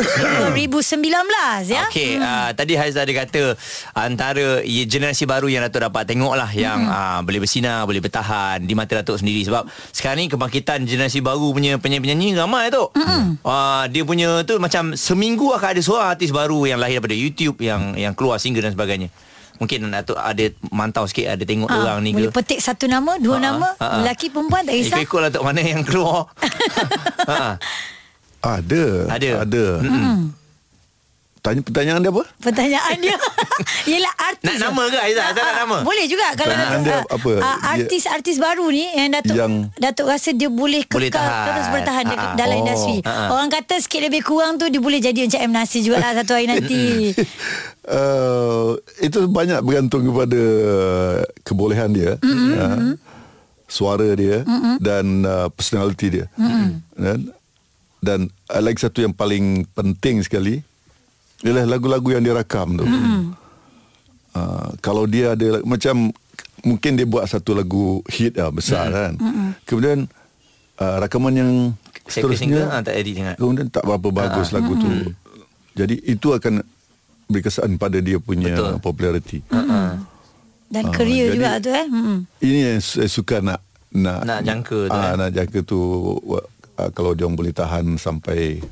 [0.55, 1.03] 2019
[1.67, 2.23] ya Okey, hmm.
[2.23, 3.59] uh, tadi Haizah dia kata
[3.99, 6.95] antara generasi baru yang Datuk dapat tengok lah yang hmm.
[6.95, 11.51] uh, boleh bersinar, boleh bertahan di mata Datuk sendiri sebab sekarang ni kebangkitan generasi baru
[11.51, 12.95] punya penyanyi-penyanyi ramai Datuk.
[13.09, 13.33] Hmm.
[13.41, 17.57] Uh, dia punya tu macam seminggu akan ada seorang artis baru yang lahir daripada YouTube
[17.59, 19.09] yang yang keluar single dan sebagainya.
[19.57, 22.39] Mungkin Datuk ada mantau sikit ada tengok Ah, orang ni boleh ke.
[22.39, 23.93] petik satu nama Dua Ah, nama ah, ah.
[23.99, 26.31] Lelaki perempuan tak kisah Ikut-ikut lah Datuk mana yang keluar.
[27.27, 27.49] Ha, ha.
[28.39, 29.31] Ada Ada.
[29.43, 29.63] Ada
[31.39, 33.15] Tanya pertanyaan dia apa Pertanyaan dia
[33.89, 35.23] Ialah artis Nak nama ke, Aizah?
[35.23, 35.77] Aizah nak Ah, ah, nama?
[35.81, 37.31] Boleh juga Kalau Pertanyaan Datuk, dia ah, apa?
[37.39, 41.45] ah, Artis-artis baru ni Yang Datuk Yang- Datuk rasa dia boleh kekal Boleh tahan.
[41.47, 42.33] Terus bertahan Ah, ah.
[42.35, 42.61] dalam Oh.
[42.61, 43.27] industri Ah, ah.
[43.31, 45.53] Orang kata sikit lebih kurang tu Dia boleh jadi macam M.
[45.53, 46.81] Nasir juga lah Satu hari nanti
[47.87, 48.75] uh,
[49.07, 50.41] Itu banyak bergantung kepada
[51.41, 52.51] Kebolehan dia mm-hmm.
[52.53, 52.79] uh,
[53.65, 54.75] Suara dia mm-hmm.
[54.77, 56.67] Dan uh, personality dia mm-hmm.
[56.95, 57.17] Dan,
[57.99, 60.67] dan uh, lagi satu yang paling penting sekali
[61.39, 63.21] Ialah lagu-lagu yang dia rakam tu mm-hmm.
[64.35, 66.11] uh, Kalau dia ada Macam
[66.59, 68.99] Mungkin dia buat satu lagu hit lah, besar mm-hmm.
[68.99, 69.49] kan mm-hmm.
[69.63, 69.97] Kemudian
[70.77, 71.51] uh, Rakaman yang
[72.09, 73.35] Single seterusnya ah, tak edit sangat.
[73.37, 74.89] Kemudian tak berapa bagus lagu tu
[75.77, 76.59] Jadi itu akan
[77.29, 78.81] Beri kesan pada dia punya Betul.
[78.81, 82.17] populariti Dan Ah, career jadi- juga tu eh Mm-mm.
[82.41, 85.13] Ini yang saya suka nak Nak, Nak jangka tu, ah, eh.
[85.15, 85.79] Nak jangka tu
[86.79, 88.63] ah, Kalau dia boleh tahan Sampai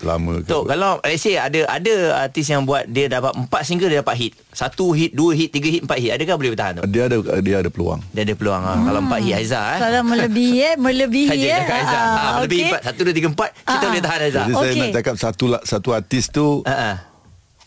[0.00, 3.88] Lama ke Tok, kalau let's say ada ada artis yang buat dia dapat empat single
[3.88, 4.32] dia dapat hit.
[4.48, 6.12] Satu hit, dua hit, tiga hit, empat hit.
[6.12, 6.82] Adakah boleh bertahan tu?
[6.86, 8.76] Dia ada Dia ada peluang Dia ada peluang ah.
[8.78, 9.80] Kalau empat hit Aizah eh.
[9.80, 12.02] Kalau melebihi eh Melebihi Saja eh cakap Aizah.
[12.02, 12.68] Ah, lebih okey.
[12.68, 13.48] empat, satu, dua, tiga, empat.
[13.56, 13.88] Kita Ah.
[13.88, 14.42] boleh tahan Aizah.
[14.42, 14.80] Jadi saya Okey.
[14.80, 16.96] nak cakap Satu satu artis tu Ah,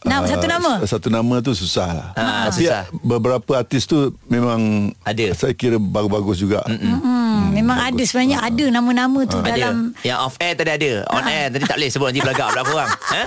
[0.05, 0.09] ah.
[0.15, 0.71] Nama, ah, satu nama?
[0.85, 2.07] Satu nama tu susah lah.
[2.13, 2.83] Ah, Tapi susah.
[3.01, 5.33] beberapa artis tu memang Ada.
[5.33, 6.61] Saya kira bagus-bagus juga.
[6.69, 10.05] Hmm, memang ada sebenarnya ada nama-nama tu dalam Ada.
[10.05, 10.91] Yang off air tadi ada.
[11.09, 12.91] On air tadi tak boleh sebut nanti belagak berapa orang.
[12.93, 13.21] Ha?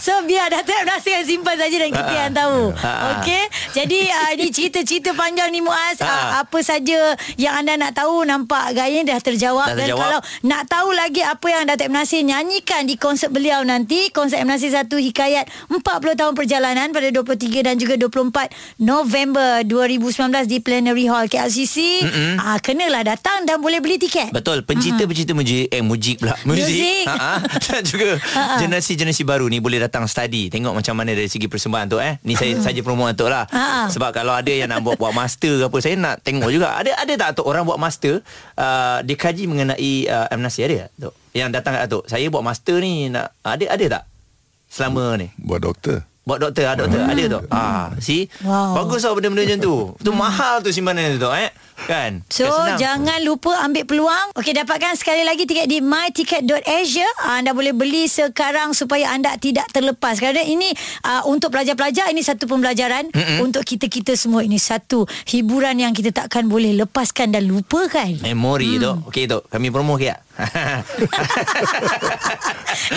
[0.00, 0.48] So biar
[1.02, 2.60] Nasir yang simpan saja dan kita yang tahu.
[2.78, 2.92] Ha.
[3.18, 3.42] Okey.
[3.74, 5.98] Jadi uh, ini cerita-cerita panjang ni Muaz.
[5.98, 6.06] Ha.
[6.06, 9.74] Uh, apa saja yang anda nak tahu nampak gaya dah terjawab.
[9.74, 10.02] Dah Dan terjawab.
[10.02, 14.14] kalau nak tahu lagi apa yang Datuk M Nasir nyanyikan di konsert beliau nanti.
[14.14, 20.46] Konsert M Nasir 1 Hikayat 40 tahun perjalanan pada 23 dan juga 24 November 2019
[20.46, 22.06] di Plenary Hall KLCC.
[22.38, 24.30] Ah, kenalah datang dan boleh beli tiket.
[24.30, 26.38] Betul Pencipta-pencipta muzik Eh muzik pula.
[26.46, 27.02] Muzik.
[27.10, 27.42] Ha-ha.
[27.66, 28.62] Dan juga Ha-ha.
[28.62, 30.52] Generasi-generasi baru ni Boleh datang study.
[30.52, 32.20] Tengok macam mana Dari segi persembahan tu eh.
[32.22, 33.48] Ni saya saja promo Atuk lah.
[33.50, 33.90] Ha-ha.
[33.90, 36.78] Sebab kalau ada yang nak buat Buat master ke apa Saya nak tengok juga.
[36.78, 38.20] Ada ada tak Atuk Orang buat master?
[38.54, 42.44] Uh, Dia kaji mengenai uh, Amnasi ada tak Atuk Yang datang kat Atuk Saya buat
[42.44, 44.04] master ni nak Ada ada tak?
[44.72, 45.28] Selama ni?
[45.36, 46.11] Buat doktor.
[46.22, 47.40] Buat doktor ah, doktor ada tu.
[47.50, 48.30] Ah, see?
[48.46, 48.78] Wow.
[48.78, 49.76] Bagus tau benda-benda macam tu.
[50.06, 51.50] Tu mahal tu simpanan tu eh.
[51.86, 52.24] Kan?
[52.32, 52.48] So
[52.80, 58.08] jangan lupa ambil peluang Okey dapatkan sekali lagi tiket di myticket.asia Ah, Anda boleh beli
[58.08, 60.72] sekarang supaya anda tidak terlepas Kerana ini
[61.04, 63.44] uh, untuk pelajar-pelajar ini satu pembelajaran Mm-mm.
[63.44, 68.82] Untuk kita-kita semua ini satu hiburan yang kita takkan boleh lepaskan dan lupakan Memori hmm.
[68.82, 70.20] tu Okey tu Kami promo ke tak?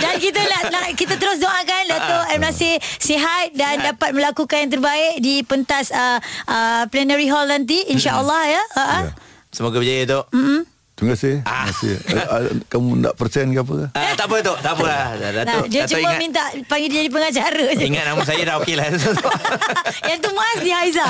[0.02, 2.46] Dan kita nak, nak kita terus doakan Dato' M.
[2.46, 8.42] Nasir sihat dan dapat melakukan yang terbaik di pentas uh, uh, plenary hall nanti insya-Allah
[8.46, 8.62] ya.
[8.76, 9.08] Ha.
[9.08, 9.12] Ya.
[9.56, 10.20] Semoga berjaya tu
[10.96, 11.44] Terima kasih.
[11.44, 11.68] Ah.
[11.68, 11.94] Terima kasih.
[12.08, 13.76] Eh, ah, Kamu tak percaya ke apa?
[14.00, 15.04] Ah, tak apa tu, tak apa lah.
[15.12, 17.84] Nah, Datuk, dia Datuk cuma ingat, minta panggil dia jadi pengacara je.
[17.84, 18.88] ingat nama saya dah okey lah.
[20.08, 21.04] yang tu Mas di Haiza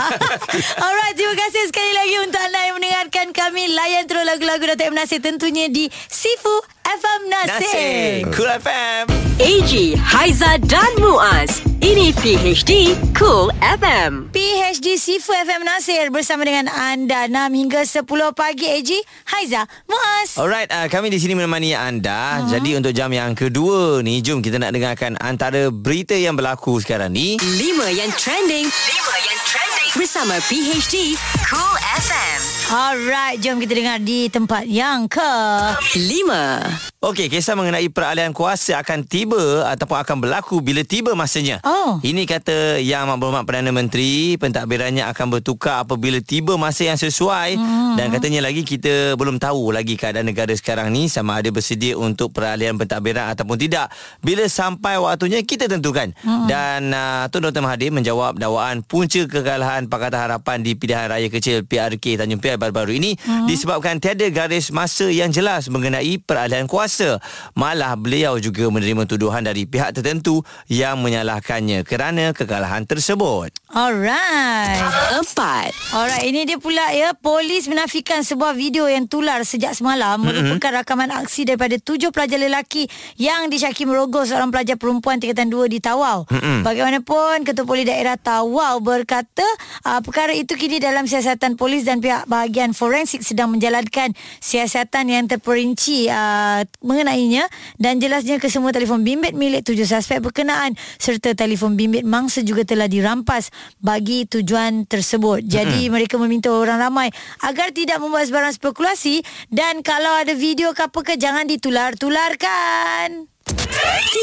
[0.85, 4.97] Alright Terima kasih sekali lagi Untuk anda yang mendengarkan kami Layan terus lagu-lagu Dato' M.
[4.97, 9.03] Nasir Tentunya di Sifu FM Nasir, Nasir, Cool FM.
[9.35, 11.64] AG, Haiza dan Muaz.
[11.85, 14.33] Ini PHD Cool FM.
[14.33, 18.89] PHD Sifu FM Nasir Bersama dengan anda 6 hingga 10 pagi AG
[19.29, 22.41] Haiza Muaz Alright, uh, kami di sini menemani anda.
[22.41, 22.57] Uh-huh.
[22.57, 27.13] Jadi untuk jam yang kedua ni, jom kita nak dengarkan antara berita yang berlaku sekarang
[27.13, 27.37] ni.
[27.37, 27.53] 5
[27.93, 28.65] yang trending.
[28.65, 29.89] 5 yang trending.
[29.93, 31.13] Bersama PHD
[31.45, 32.24] Cool FM.
[32.65, 36.95] Alright Jom kita dengar di tempat yang ke 5.
[37.05, 41.61] Okey, kisah mengenai peralihan kuasa akan tiba ataupun akan berlaku bila tiba masanya.
[41.61, 42.01] Oh.
[42.01, 47.93] Ini kata Yang Maklumat Perdana Menteri, pentadbirannya akan bertukar apabila tiba masa yang sesuai hmm.
[48.01, 52.33] dan katanya lagi kita belum tahu lagi keadaan negara sekarang ni sama ada bersedia untuk
[52.33, 53.93] peralihan pentadbiran ataupun tidak.
[54.25, 56.17] Bila sampai waktunya kita tentukan.
[56.25, 56.49] Hmm.
[56.49, 57.61] Dan uh, Tun Dr.
[57.61, 62.95] Mahathir menjawab dakwaan punca kekalahan Pakatan Harapan di pilihan raya kecil PRK Tanjung Piai baru-baru
[62.95, 63.51] ini hmm.
[63.51, 67.19] disebabkan tiada garis masa yang jelas mengenai peralihan kuasa.
[67.51, 70.39] Malah beliau juga menerima tuduhan dari pihak tertentu
[70.71, 73.51] yang menyalahkannya kerana kekalahan tersebut.
[73.75, 74.79] Alright
[75.19, 75.99] 4.
[75.99, 77.11] Alright, ini dia pula ya.
[77.11, 80.55] Polis menafikan sebuah video yang tular sejak semalam mm-hmm.
[80.55, 82.87] merupakan rakaman aksi daripada tujuh pelajar lelaki
[83.19, 86.23] yang disyaki merogoh seorang pelajar perempuan tingkatan dua di Tawau.
[86.31, 86.63] Mm-hmm.
[86.63, 89.43] Bagaimanapun, Ketua Polis Daerah Tawau berkata
[89.83, 95.25] uh, perkara itu kini dalam siasatan polis dan pihak bahagian forensik sedang menjalankan siasatan yang
[95.25, 97.49] terperinci uh, mengenainya
[97.81, 102.85] dan jelasnya kesemua telefon bimbit milik tujuh suspek berkenaan serta telefon bimbit mangsa juga telah
[102.85, 103.49] dirampas
[103.81, 105.41] bagi tujuan tersebut.
[105.41, 105.91] Jadi hmm.
[105.97, 107.09] mereka meminta orang ramai
[107.41, 113.25] agar tidak membuat sebarang spekulasi dan kalau ada video ke apa ke jangan ditular-tularkan.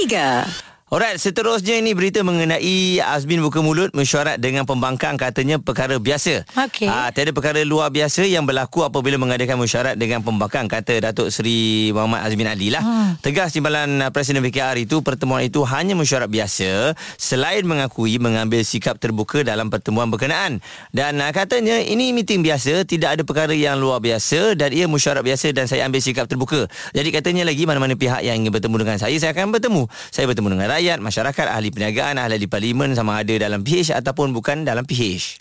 [0.06, 0.71] 3.
[0.92, 6.44] Alright, seterusnya ini berita mengenai Azmin buka mulut mesyuarat dengan pembangkang katanya perkara biasa.
[6.68, 6.84] Okey.
[6.84, 11.88] Ah, tiada perkara luar biasa yang berlaku apabila mengadakan mesyuarat dengan pembangkang kata Datuk Seri
[11.96, 12.84] Muhammad Azmin Ali lah.
[12.84, 13.16] Hmm.
[13.24, 19.40] Tegas timbalan Presiden PKR itu pertemuan itu hanya mesyuarat biasa selain mengakui mengambil sikap terbuka
[19.40, 20.60] dalam pertemuan berkenaan.
[20.92, 25.24] Dan ah, katanya ini meeting biasa, tidak ada perkara yang luar biasa dan ia mesyuarat
[25.24, 26.68] biasa dan saya ambil sikap terbuka.
[26.92, 29.88] Jadi katanya lagi mana-mana pihak yang ingin bertemu dengan saya saya akan bertemu.
[30.12, 34.34] Saya bertemu dengan rakyat rakyat, masyarakat, ahli perniagaan, ahli parlimen sama ada dalam PH ataupun
[34.34, 35.38] bukan dalam PH.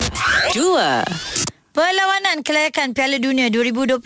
[0.54, 1.51] 2.
[1.72, 4.04] Perlawanan kelayakan Piala Dunia 2022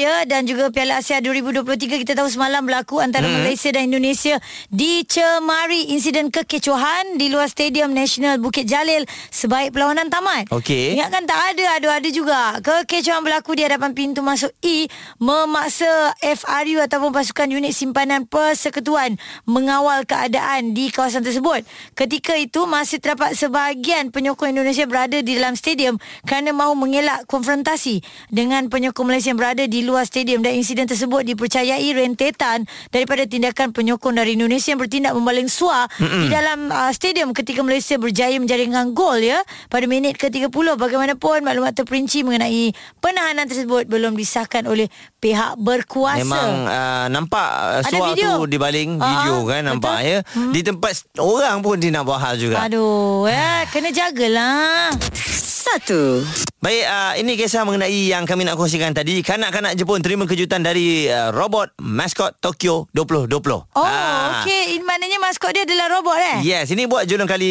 [0.00, 3.36] ya dan juga Piala Asia 2023 kita tahu semalam berlaku antara hmm.
[3.44, 4.40] Malaysia dan Indonesia
[4.72, 10.48] dicemari insiden kekecohan di luar Stadium Nasional Bukit Jalil sebaik perlawanan tamat.
[10.48, 10.96] Okey.
[10.96, 12.64] Ingatkan tak ada ada-ada juga.
[12.64, 14.88] Kekecohan berlaku di hadapan pintu masuk E
[15.20, 21.60] memaksa FRU ataupun pasukan unit simpanan persekutuan mengawal keadaan di kawasan tersebut.
[21.92, 27.98] Ketika itu masih terdapat sebahagian penyokong Indonesia berada di dalam stadium kerana mahu mengelak konfrontasi
[28.28, 33.70] dengan penyokong Malaysia yang berada di luar stadium dan insiden tersebut dipercayai rentetan daripada tindakan
[33.70, 36.22] penyokong dari Indonesia yang bertindak membaling suar Mm-mm.
[36.22, 40.46] di dalam uh, stadium ketika Malaysia berjaya menjaringkan gol ya pada minit ke-30
[40.76, 47.82] bagaimanapun maklumat terperinci mengenai penahanan tersebut belum disahkan oleh pihak berkuasa Memang uh, nampak uh,
[47.82, 50.06] suar tu di baling Ah, video kan nampak betul.
[50.06, 50.52] ya Hmm.
[50.52, 54.92] di tempat orang pun dia nak buat hal juga Aduh, eh, kena jagalah.
[55.66, 56.22] Satu.
[56.56, 59.18] Baik, uh, ini kisah mengenai yang kami nak kongsikan tadi.
[59.22, 63.30] Kanak-kanak Jepun terima kejutan dari uh, robot maskot Tokyo 2020.
[63.54, 64.42] Oh, Ah.
[64.42, 64.78] okey.
[64.78, 66.36] Ini maknanya maskot dia adalah robot eh?
[66.42, 67.46] Yes, ini buat julung kali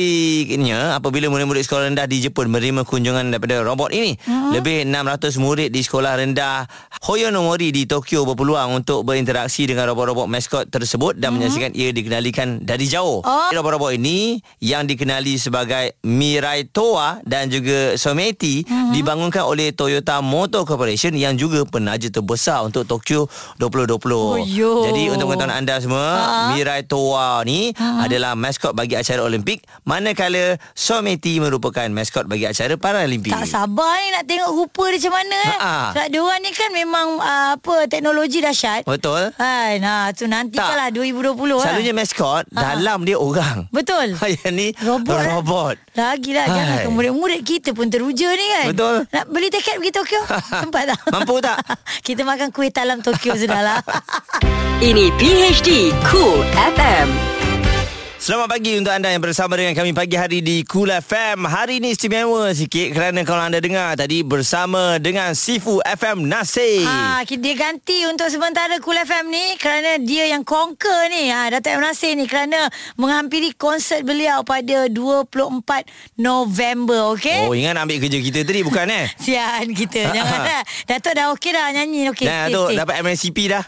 [0.52, 4.16] ininya apabila murid-murid sekolah rendah di Jepun menerima kunjungan daripada robot ini.
[4.20, 4.58] Uh-huh.
[4.58, 6.68] Lebih 600 murid di sekolah rendah
[7.06, 11.46] Hoyonomori di Tokyo berpeluang untuk berinteraksi dengan robot-robot maskot tersebut dan uh-huh.
[11.46, 13.22] menyaksikan ia dikenalikan dari jauh.
[13.24, 13.50] Oh.
[13.54, 18.94] Robot-robot ini yang dikenali sebagai Mirai Toa dan juga Someti uh-huh.
[18.94, 23.26] dibangunkan oleh Toyota Motor Corporation yang juga penaja terbesar untuk Tokyo
[23.58, 23.98] 2020.
[24.14, 24.86] Oh, yo.
[24.86, 26.54] Jadi untuk pengetahuan anda semua, Ha.
[26.54, 28.06] Mirai Toa ni uh-huh.
[28.06, 33.34] adalah maskot bagi acara Olimpik manakala Someti merupakan maskot bagi acara Paralimpik.
[33.34, 35.50] Tak sabar ni nak tengok rupa dia macam mana eh.
[35.58, 35.78] Ha-ha.
[35.96, 38.86] Sebab dia orang ni kan memang uh, apa teknologi dahsyat.
[38.86, 39.34] Betul?
[39.40, 40.78] Hai, nah tu nanti Tak.
[40.78, 41.98] lah 2020 Selalunya eh.
[41.98, 42.60] maskot Ha.
[42.62, 43.66] dalam dia orang.
[43.74, 44.14] Betul.
[44.46, 45.18] Yang ni Robot.
[45.18, 45.26] eh.
[45.32, 45.76] robot.
[45.96, 46.84] Lagilah jangan Hai.
[46.84, 48.66] ke murid-murid kita pun teruja ni kan.
[48.76, 48.98] Betul.
[49.08, 50.22] Nak beli tiket pergi Tokyo?
[50.62, 51.00] Sempat tak?
[51.08, 51.58] Mampu tak?
[52.08, 53.80] kita makan kuih talam Tokyo sudahlah.
[54.92, 56.44] Ini PHD Cool
[56.76, 57.45] FM.
[58.26, 61.46] Selamat pagi untuk anda yang bersama dengan kami pagi hari di Cool FM.
[61.46, 66.90] Hari ini istimewa sikit kerana kalau anda dengar tadi bersama dengan Sifu FM Nasir.
[66.90, 71.30] Ha, dia ganti untuk sementara Cool FM ni kerana dia yang conquer ni.
[71.30, 71.86] Ha, Datuk M.
[71.86, 72.66] Nasir ni kerana
[72.98, 75.86] menghampiri konsert beliau pada 24
[76.18, 77.46] November, okey?
[77.46, 79.06] Oh, ingat nak ambil kerja kita tadi bukan eh?
[79.22, 80.02] Sian kita.
[80.02, 80.62] Jangan dah.
[80.90, 82.10] Datuk dah okey dah nyanyi.
[82.10, 82.26] Okey.
[82.26, 82.78] Nah, stay, tu stay.
[82.82, 83.62] dapat MNCP dah.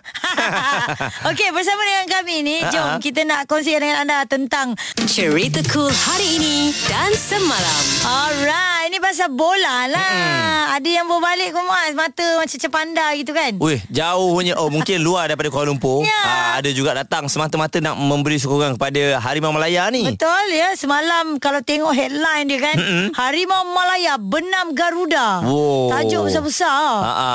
[1.30, 2.98] Okey, bersama dengan kami ni, Ha, jom ha.
[2.98, 7.84] kita nak kongsi dengan anda tentang Cerita cool hari ini dan semalam.
[8.02, 10.00] Alright, ini pasal bola lah.
[10.08, 10.76] Mm-hmm.
[10.78, 13.60] Ada yang berbalik ke Muaz, mata macam cepanda gitu kan?
[13.60, 14.56] Weh, jauh punya.
[14.56, 16.08] Oh, mungkin luar daripada Kuala Lumpur.
[16.08, 16.22] Ya.
[16.24, 20.08] Ah, ada juga datang semata-mata nak memberi sokongan kepada Harimau Malaya ni.
[20.08, 23.06] Betul ya Semalam kalau tengok headline dia kan Mm-mm.
[23.12, 25.90] Harimau Malaya Benam Garuda Wow.
[25.90, 27.28] Tajuk besar-besar ha,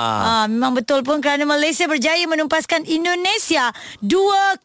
[0.47, 4.63] Memang betul pun Kerana Malaysia berjaya menumpaskan Indonesia 2-0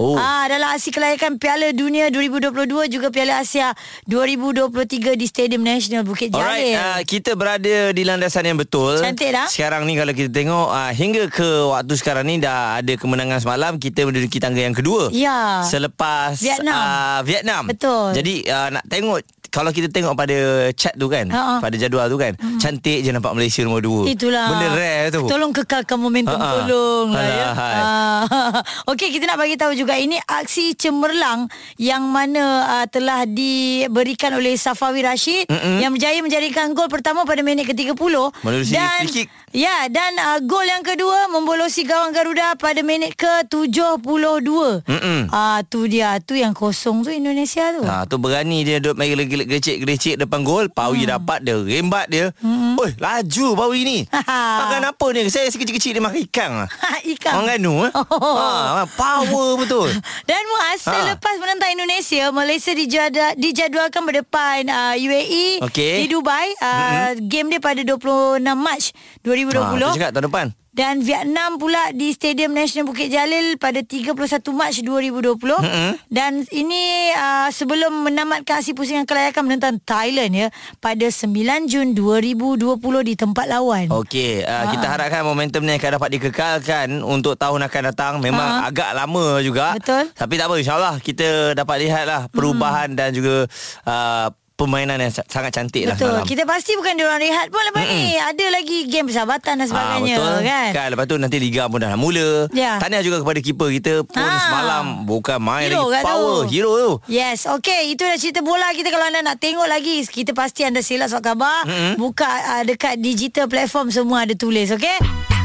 [0.00, 0.16] Oh.
[0.16, 3.76] ha, Dalam aksi kelayakan Piala Dunia 2022 Juga Piala Asia
[4.08, 9.00] 2023 Di Stadium Nasional Bukit Jalil Alright, uh, kita berada di landasan yang betul.
[9.02, 9.48] Cantik dah.
[9.50, 13.72] Sekarang ni kalau kita tengok uh, hingga ke waktu sekarang ni dah ada kemenangan semalam,
[13.76, 15.10] kita menduduki tangga yang kedua.
[15.10, 15.66] Ya.
[15.66, 16.76] Selepas Vietnam.
[16.76, 17.62] Uh, Vietnam.
[17.68, 18.14] Betul.
[18.14, 19.20] Jadi uh, nak tengok
[19.52, 20.34] kalau kita tengok pada
[20.72, 21.60] chat tu kan, Ha-ha.
[21.60, 24.08] pada jadual tu kan, cantik je nampak Malaysia nombor dua.
[24.08, 25.28] Itulah Benda rare tu.
[25.28, 26.64] Tolong kekalkan momentum Ha-ha.
[26.64, 27.48] Tolong lah ya.
[27.52, 28.20] Ah.
[28.90, 34.54] Okey kita nak bagi tahu juga Ini aksi cemerlang Yang mana uh, Telah diberikan oleh
[34.54, 35.78] Safawi Rashid Mm-mm.
[35.78, 37.98] Yang berjaya menjadikan gol pertama Pada minit ke-30
[38.40, 39.28] Menerusi Dan kick.
[39.50, 44.48] Ya dan uh, gol yang kedua Membolosi gawang Garuda Pada minit ke-72
[44.82, 45.20] Mm-mm.
[45.28, 49.12] Ah tu dia Tu yang kosong tu Indonesia tu Ha, tu berani dia duduk main
[49.46, 50.66] gelecek-gelecek depan gol.
[50.70, 51.12] Pawi hmm.
[51.18, 52.30] dapat dia, rembat dia.
[52.42, 52.78] Hmm.
[52.78, 53.98] Oi, laju Pawi ni.
[54.60, 55.28] Makan apa ni?
[55.30, 56.50] Saya kecil-kecil dia makan ikan.
[57.12, 57.92] Ikan Orang Ganu eh?
[57.94, 58.36] Oh.
[58.38, 59.90] Ha, power betul.
[60.28, 60.41] Dan
[60.74, 60.92] Ha.
[60.94, 66.04] selepas menentang Indonesia, Malaysia dijadwal, dijadualkan berdepan uh, UAE Okey.
[66.04, 66.48] di Dubai.
[66.56, 67.28] Uh, mm-hmm.
[67.28, 68.82] Game dia pada 26 Mac
[69.20, 69.52] 2020.
[69.52, 70.48] Ha, tu cakap tahun depan.
[70.72, 74.16] Dan Vietnam pula di Stadium Nasional Bukit Jalil pada 31
[74.56, 75.36] Mac 2020.
[75.36, 75.90] Mm-mm.
[76.08, 80.48] Dan ini uh, sebelum menamatkan aksi pusingan kelayakan menentang Thailand ya
[80.80, 81.28] pada 9
[81.68, 82.72] Jun 2020
[83.04, 83.92] di tempat lawan.
[83.92, 84.72] Okey, uh, Ha.
[84.72, 88.12] kita harapkan momentum ni akan dapat dikekalkan untuk tahun akan datang.
[88.18, 88.72] Memang Ha.
[88.72, 89.76] agak lama juga.
[89.76, 90.08] Betul.
[90.08, 93.50] Tapi tak apa, insyaAllah kita dapat lihatlah perubahan dan juga
[93.82, 96.12] uh, permainan yang sa- sangat cantik lah Betul.
[96.12, 96.24] semalam.
[96.24, 97.98] Kita pasti bukan diorang rehat pun lepas Mm-mm.
[97.98, 98.14] ni.
[98.14, 100.38] Ada lagi game persahabatan dan sebagainya Ah, betul.
[100.44, 100.70] kan.
[100.70, 102.78] kan Lepas tu nanti Liga pun dah nak mula Ya.
[102.78, 104.38] Tahniah juga kepada keeper kita Pun Ah.
[104.40, 106.52] semalam Bukan main Hero lagi Power tu.
[106.52, 107.90] Hero tu Yes, okay.
[107.90, 108.86] Itu dah cerita bola kita.
[108.88, 111.66] Kalau anda nak tengok lagi, kita pasti anda sila surat khabar.
[111.66, 111.98] Mm-mm.
[111.98, 115.00] Buka uh, dekat digital platform semua ada tulis, okay?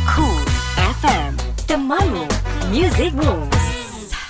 [0.05, 0.45] Cool
[0.95, 1.33] FM.
[1.65, 2.21] Temanmu.
[2.69, 3.66] Music Moves.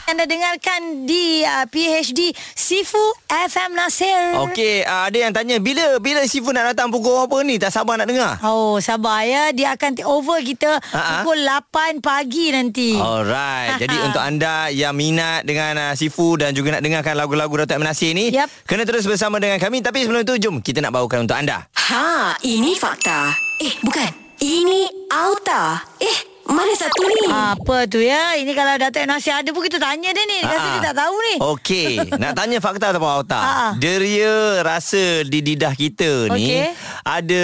[0.07, 2.95] Anda dengarkan di uh, PHD Sifu
[3.27, 4.39] FM Nasir.
[4.39, 7.59] Okey, uh, ada yang tanya bila bila Sifu nak datang pukul apa ni?
[7.59, 8.39] Tak sabar nak dengar.
[8.39, 9.51] Oh, sabar ya.
[9.51, 11.27] Dia akan take over kita Ha-ha.
[11.27, 12.95] pukul 8 pagi nanti.
[12.95, 13.83] Alright.
[13.83, 17.83] Jadi untuk anda yang minat dengan uh, Sifu dan juga nak dengarkan lagu-lagu Datuk.
[17.83, 18.47] Nasir ni, Yap.
[18.63, 19.83] kena terus bersama dengan kami.
[19.83, 21.67] Tapi sebelum itu, jom kita nak bawakan untuk anda.
[21.91, 23.35] Ha, ini fakta.
[23.59, 24.07] Eh, bukan.
[24.39, 25.83] Ini auta.
[25.99, 27.27] Eh, mana satu ni?
[27.27, 28.33] Apa tu ya?
[28.33, 30.39] Ini kalau Datuk Nasir ada pun kita tanya dia ni.
[30.39, 31.35] Dia rasa Ah, dia tak tahu ni.
[31.39, 31.87] Okey,
[32.21, 33.37] nak tanya fakta ataupun auta.
[33.37, 33.71] Ah, ah.
[33.75, 36.65] Deria rasa di lidah kita ni Okey.
[37.03, 37.43] ada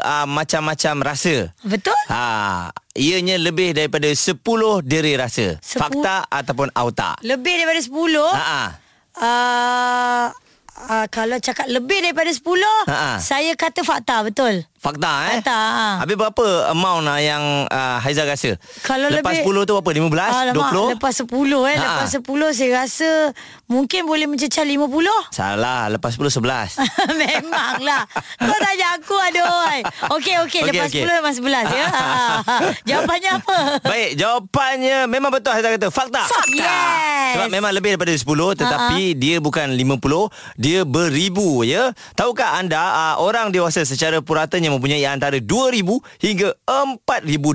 [0.00, 1.54] uh, macam-macam rasa.
[1.60, 1.96] Betul?
[2.06, 4.38] Ha, ianya lebih daripada 10
[4.82, 5.56] deria rasa.
[5.58, 7.14] Sepu- Fakta ataupun auta.
[7.20, 7.90] Lebih daripada 10.
[8.30, 8.68] Ha ah.
[9.14, 10.26] Uh,
[10.84, 12.42] uh, kalau cakap lebih daripada 10,
[12.84, 13.12] Ha-ha.
[13.16, 14.66] saya kata fakta, betul.
[14.84, 15.40] Fakta eh.
[15.40, 15.88] Fakta, ha.
[16.04, 16.44] Habis berapa
[16.76, 18.60] amount lah yang uh, Haizal rasa?
[18.84, 19.90] Kalau lepas lebih 10 tu berapa?
[19.96, 20.94] 15, Alamak, 20?
[21.00, 21.76] Lepas 10 eh.
[21.80, 21.84] Ha.
[21.88, 23.10] Lepas 10 saya rasa
[23.64, 24.84] mungkin boleh mencecah 50.
[25.32, 26.84] Salah, lepas 10 11.
[27.24, 28.04] Memanglah.
[28.36, 29.48] Kau tanya aku aduh.
[30.20, 31.08] Okey okey Okey, lepas okey.
[31.08, 31.86] 10 lepas 11 ya.
[32.92, 33.58] Jawapannya apa?
[33.88, 36.28] Baik, jawapannya memang betul Haizal kata fakta.
[36.28, 36.52] Fakta.
[36.52, 37.40] Yes.
[37.40, 41.96] Sebab memang lebih daripada 10 tetapi dia bukan 50, dia beribu ya.
[42.12, 45.80] Tahukah anda uh, orang dewasa secara puratanya mempunyai antara 2000
[46.18, 47.04] hingga 4000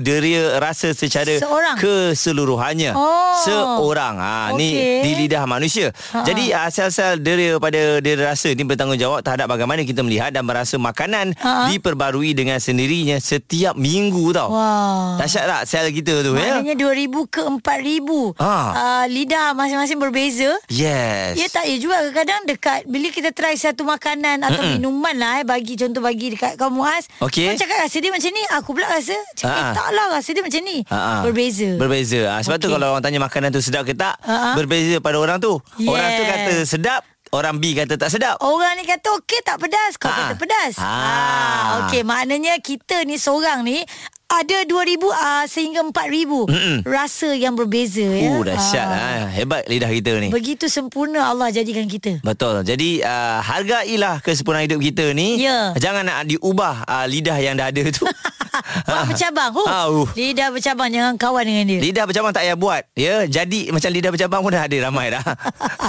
[0.00, 1.76] deria rasa secara Seorang?
[1.78, 2.92] keseluruhannya.
[2.94, 3.36] Oh.
[3.40, 4.16] Seorang.
[4.16, 5.02] Ha ni Okey.
[5.02, 5.92] di lidah manusia.
[6.12, 6.24] Ha-ha.
[6.24, 11.36] Jadi sel-sel deria pada deria rasa ni bertanggungjawab terhadap bagaimana kita melihat dan merasa makanan
[11.36, 11.68] Ha-ha.
[11.68, 14.50] diperbarui dengan sendirinya setiap minggu tau.
[14.50, 15.18] Wah.
[15.18, 16.62] Dahsyat tak sel kita tu ya?
[16.62, 18.38] Maknanya 2000 ke 4000.
[18.38, 18.54] Ha.
[18.70, 20.50] Uh, lidah masing-masing berbeza.
[20.70, 21.34] Yes.
[21.36, 24.78] Ya tak ya juga kadang-kadang dekat bila kita try satu makanan atau Mm-mm.
[24.78, 27.09] minuman lah eh bagi contoh bagi dekat kau Muaz.
[27.18, 27.46] Okey.
[27.48, 29.74] Kau cakap rasa dia macam ni, aku pula rasa cakap Ha-ha.
[29.74, 30.76] tak lah rasa dia macam ni.
[30.84, 31.14] Ha-ha.
[31.22, 31.70] Berbeza.
[31.74, 32.20] Berbeza.
[32.26, 32.64] Ha, sebab okay.
[32.64, 34.54] tu kalau orang tanya makanan tu sedap ke tak, Ha-ha.
[34.54, 35.58] berbeza pada orang tu.
[35.82, 38.38] Orang tu kata sedap, orang B kata tak sedap.
[38.38, 40.16] Orang ni kata okey tak pedas, kau Ha.
[40.16, 40.74] kata pedas.
[40.76, 40.88] Ha.
[40.90, 43.82] Ah, okey maknanya kita ni seorang ni
[44.30, 46.76] ada 2000 uh, sehingga 4000 Mm-mm.
[46.86, 48.30] rasa yang berbeza ya.
[48.30, 48.94] Uh, dahsyat Ah.
[48.94, 49.28] ha.
[49.28, 50.30] Hebat lidah kita ni.
[50.30, 52.22] Begitu sempurna Allah jadikan kita.
[52.22, 52.62] Betul.
[52.62, 55.42] Jadi uh, hargailah kesempurnaan hidup kita ni.
[55.42, 55.74] Ya.
[55.74, 58.06] Jangan nak diubah uh, lidah yang dah ada tu.
[58.88, 59.50] Wah bercabang.
[59.50, 59.66] Huh.
[59.66, 60.06] Ah, uh.
[60.14, 61.80] Lidah bercabang jangan kawan dengan dia.
[61.82, 62.82] lidah bercabang tak payah buat.
[62.94, 65.22] Ya, jadi macam lidah bercabang pun dah ada ramai dah.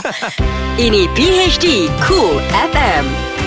[0.82, 2.42] Ini PHD Cool
[2.74, 3.41] FM.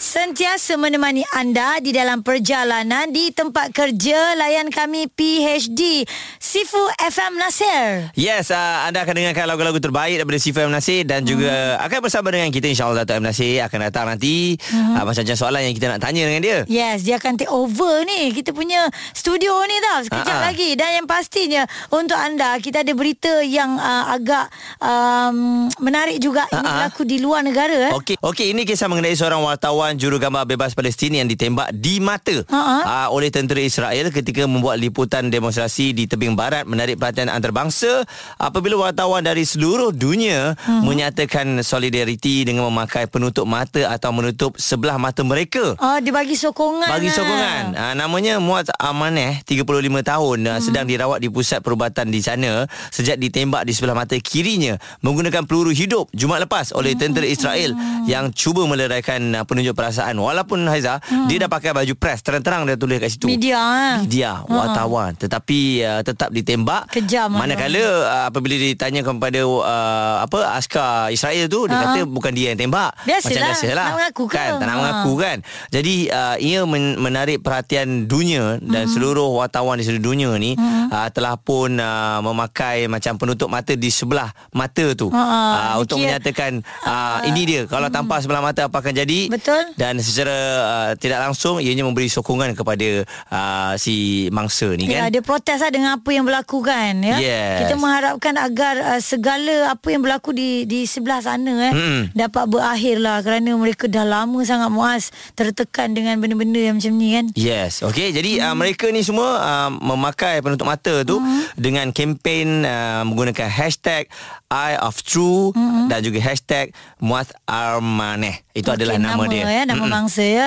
[0.00, 6.08] Sentiasa menemani anda di dalam perjalanan di tempat kerja layan kami PHD
[6.40, 8.08] Sifu FM Nasir.
[8.16, 10.72] Yes, uh, anda akan dengarkan lagu-lagu terbaik daripada Sifu M.
[10.72, 11.84] Nasir dan juga Hmm.
[11.84, 13.28] akan bersama dengan kita insyaAllah Dato' M.
[13.28, 14.56] Nasir akan datang nanti.
[14.66, 14.96] Hmm.
[14.96, 16.58] Uh, macam-macam soalan yang kita nak tanya dengan dia.
[16.64, 20.48] Yes, dia akan take over ni kita punya studio ni tau sekejap Ha-ha.
[20.48, 24.48] lagi dan yang pastinya untuk anda kita ada berita yang uh, agak
[24.80, 25.36] um,
[25.76, 26.88] menarik juga ini Ha-ha.
[26.88, 27.92] berlaku di luar negara eh.
[27.92, 32.76] Okey, okey ini kisah mengenai seorang wartawan jurugambar bebas Palestin yang ditembak di mata Ha-ha.
[32.82, 38.04] uh, oleh tentera Israel ketika membuat liputan demonstrasi di tebing barat menarik perhatian antarabangsa
[38.36, 40.82] apabila wartawan dari seluruh dunia Hmm.
[40.84, 45.72] menyatakan solidariti dengan memakai penutup mata atau menutup sebelah mata mereka.
[45.76, 46.86] Oh, dia bagi sokongan.
[46.86, 47.16] Bagi lah.
[47.16, 49.64] sokongan uh, Namanya Muaz Amaneh 35
[50.02, 54.74] tahun uh, Sedang dirawat di pusat perubatan di sana Sejak ditembak di sebelah mata kirinya
[55.00, 57.72] Menggunakan peluru hidup Jumaat lepas Oleh tentera Israel
[58.04, 60.12] Yang cuba meleraikan uh, penunjuk perasaan.
[60.14, 63.26] Walaupun Haiza Dia dah pakai baju press Terang-terang dia tulis kat situ.
[63.26, 63.94] Media, eh?
[64.04, 65.16] Media Wartawan.
[65.16, 66.90] Tetapi uh, tetap ditembak.
[66.90, 71.84] Kejam, Manakala uh, Apabila ditanya kepada uh, Apa Askar Israel tu Dia Ha.
[71.88, 72.92] kata bukan dia yang tembak.
[73.00, 73.24] Biasalah.
[73.24, 74.34] Macam biasalah Nak mengaku ke?
[74.34, 74.78] kan, Tak nak Ha.
[74.78, 75.36] mengaku kan?
[75.70, 78.90] Jadi uh, ia men- menarik perhatian dunia dan Hmm.
[78.90, 83.86] seluruh wartawan di seluruh dunia ni uh, telah pun uh, memakai macam penutup mata di
[83.86, 85.08] sebelah mata tu.
[85.08, 87.62] Ha, uh, untuk kira- menyatakan uh, ini dia.
[87.64, 89.28] Kalau tanpa sebelah mata apa akan jadi?
[89.28, 89.32] Hmm.
[89.32, 89.62] Betul.
[89.76, 95.14] Dan secara uh, tidak langsung ianya memberi sokongan kepada uh, si mangsa ni Ya, kan
[95.14, 97.16] dia protes lah dengan apa yang berlaku kan ya.
[97.22, 97.66] Yes.
[97.66, 102.02] Kita mengharapkan agar uh, segala apa yang berlaku di di sebelah sana eh Mm-mm.
[102.16, 107.08] dapat berakhir lah kerana mereka dah lama sangat muas tertekan dengan benda-benda yang macam ni
[107.14, 107.26] kan.
[107.38, 108.10] Yes, okey.
[108.10, 108.46] Jadi hmm.
[108.50, 111.54] uh, mereka ni semua uh, memakai penutup mata tu hmm.
[111.54, 114.10] dengan kempen uh, menggunakan hashtag
[114.50, 115.86] Eye of True hmm.
[115.86, 118.42] dan juga hashtag Muaz Armaneh.
[118.50, 119.46] Itu Okey, adalah nama, dia.
[119.46, 119.94] ya, nama Mm-mm.
[119.94, 120.46] bangsa ya.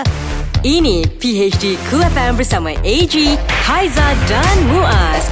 [0.59, 3.15] Ini PHD Cool FM bersama AG,
[3.63, 5.23] Haiza dan Muaz.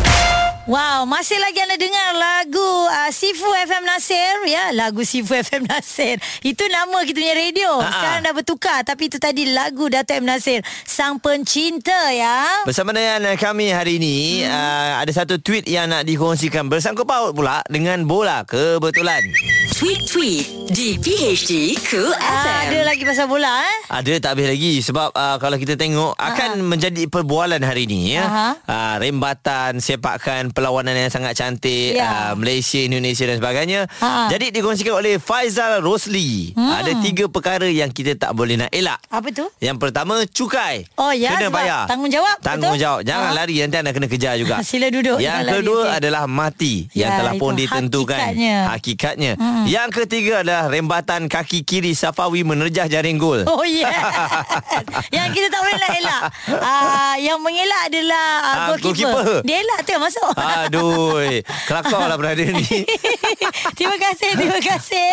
[0.69, 6.21] Wow, masih lagi anda dengar lagu uh, Sifu FM Nasir ya, lagu Sifu FM Nasir.
[6.45, 7.82] Itu nama kita punya radio.
[7.82, 7.89] Ha-ha.
[7.89, 12.62] Sekarang dah bertukar tapi itu tadi lagu Dato' M Nasir, sang pencinta ya.
[12.62, 14.54] Bersama dengan kami hari ini hmm.
[14.54, 19.26] uh, ada satu tweet yang nak dikongsikan bersangkut paut pula dengan bola kebetulan.
[19.74, 22.86] Tweet-tweet di PHD Cool Ah, ada FM.
[22.86, 23.78] lagi pasal bola eh.
[23.89, 28.54] Ada tak habis lagi sebab uh, kalau kita tengok akan menjadi perbualan hari ini ya.
[28.69, 32.30] Uh, rembatan sepakan perlawanan yang sangat cantik Ya.
[32.30, 33.89] uh, Malaysia, Indonesia dan sebagainya.
[33.97, 34.30] Ha.
[34.30, 36.54] Jadi dikongsikan oleh Faizal Rosli.
[36.54, 36.69] Hmm.
[36.71, 39.02] Ada tiga perkara yang kita tak boleh nak elak.
[39.08, 39.50] Apa tu?
[39.58, 40.86] Yang pertama cukai.
[40.95, 41.89] Oh, ya, Kena bayar.
[41.89, 43.02] tanggungjawab, Tanggungjawab.
[43.02, 43.10] betul?
[43.10, 43.36] Jangan Ha.
[43.36, 44.56] lari nanti anda kena kejar juga.
[44.69, 45.97] Sila duduk, Yang lari, kedua okey.
[45.97, 48.56] adalah mati yang Ya, telah pun ditentukan hakikatnya.
[48.69, 49.32] hakikatnya.
[49.65, 53.41] Yang ketiga adalah rembatan kaki kiri Safawi menerjah jaring gol.
[53.52, 53.89] Oh yes
[55.10, 56.21] Yang kita tak boleh nak elak
[56.52, 59.10] uh, Yang mengelak adalah uh, goalkeeper.
[59.12, 59.41] goalkeeper.
[59.43, 61.21] Dia elak tu yang masuk Aduh,
[61.65, 62.65] kelakar lah berada ni.
[63.77, 65.08] Terima kasih Terima kasih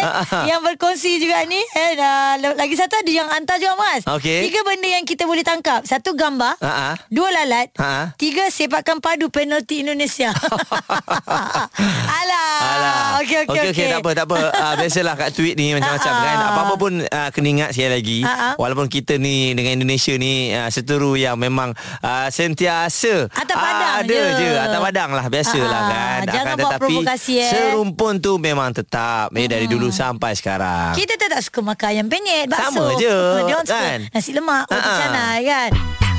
[0.45, 4.49] Yang berkongsi juga ni eh, uh, Lagi satu ada yang hantar juga mas Okey.
[4.49, 7.01] Tiga benda yang kita boleh tangkap Satu gambar Ha-ha.
[7.09, 8.13] Dua lalat Ha-ha.
[8.17, 10.33] Tiga sepakan padu penalti Indonesia
[12.21, 13.08] Alah Alah.
[13.19, 14.39] Okey okey okey, okey, tak apa, tak apa.
[14.53, 16.25] Uh, biasalah kat tweet ni macam-macam Ah, ah.
[16.25, 16.37] kan.
[16.49, 18.19] Apa-apa pun uh, kena ingat sekali lagi.
[18.23, 18.53] Ah, ah.
[18.55, 23.93] Walaupun kita ni dengan Indonesia ni uh, seteru yang memang uh, sentiasa Atas ah, padang
[23.99, 24.23] ada je.
[24.39, 24.51] je.
[24.57, 25.89] Atas padang lah biasalah Ah, ah.
[25.89, 26.19] kan.
[26.25, 27.51] Jangan Akan buat tetapi provokasi, eh.
[27.51, 30.95] serumpun tu memang tetap eh, dari dulu sampai sekarang.
[30.95, 33.99] Kita tu tak suka makan ayam penyet Bakso Sama je, Dia orang suka kan?
[34.11, 35.01] Nasi lemak Roti Ha-ha.
[35.01, 35.71] canai kan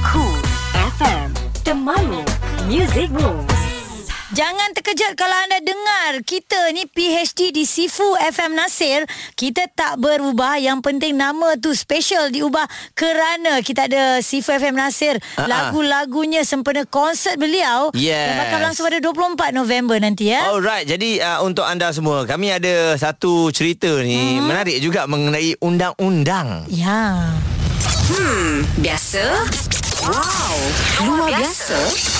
[0.01, 0.37] Cool
[0.97, 1.27] FM.
[1.61, 2.21] Temanmu.
[2.65, 3.68] Music Rules.
[4.29, 9.09] Jangan terkejut kalau anda dengar kita ni PhD di Sifu FM Nasir.
[9.33, 10.61] Kita tak berubah.
[10.61, 15.17] Yang penting nama tu special diubah kerana kita ada Sifu FM Nasir.
[15.33, 15.49] Ah.
[15.49, 17.89] Lagu-lagunya sempena konsert beliau.
[17.97, 18.29] Yes.
[18.29, 20.45] Yang bakal berlangsung pada 24 November nanti ya.
[20.53, 24.45] Alright, jadi uh, untuk anda semua, kami ada satu cerita ni hmm.
[24.45, 26.69] menarik juga mengenai undang-undang.
[26.69, 27.33] Ya.
[28.13, 29.25] Hmm, biasa?
[30.05, 30.55] Wow,
[31.01, 31.77] luar biasa?
[31.81, 32.18] Wow,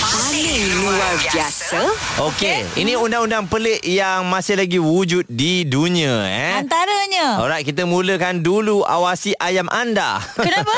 [0.00, 1.80] paling luar biasa?
[2.20, 6.52] Okey, ini undang-undang pelik yang masih lagi wujud di dunia eh.
[6.60, 7.40] Antaranya.
[7.40, 10.20] Alright, kita mulakan dulu awasi ayam anda.
[10.36, 10.74] Kenapa?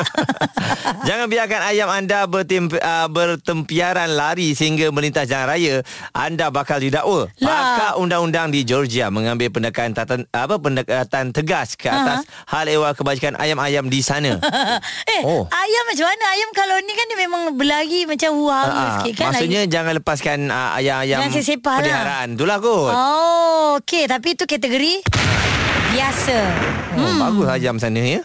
[1.09, 5.75] Jangan biarkan ayam anda bertem, uh, bertempiaran lari sehingga melintas jalan raya.
[6.15, 7.27] Anda bakal didakwa.
[7.39, 7.51] Lah.
[7.53, 13.35] Pakar undang-undang di Georgia mengambil pendekatan tatan, apa pendekatan tegas ke atas hal ehwal kebajikan
[13.37, 14.39] ayam-ayam di sana.
[15.13, 15.47] eh, Oh.
[15.51, 16.25] ayam macam mana?
[16.35, 19.27] Ayam kalau ni kan dia memang berlari macam wah Ah, sikit kan.
[19.31, 21.81] maksudnya jangan lepaskan uh, ayam-ayam Jangan sesepah lah.
[21.81, 22.29] peliharaan.
[22.33, 22.93] Itulah kot.
[22.93, 24.05] Oh, okey.
[24.05, 24.93] Tapi itu kategori
[25.93, 26.39] biasa.
[26.93, 28.21] Oh, Bagus ayam sana ya.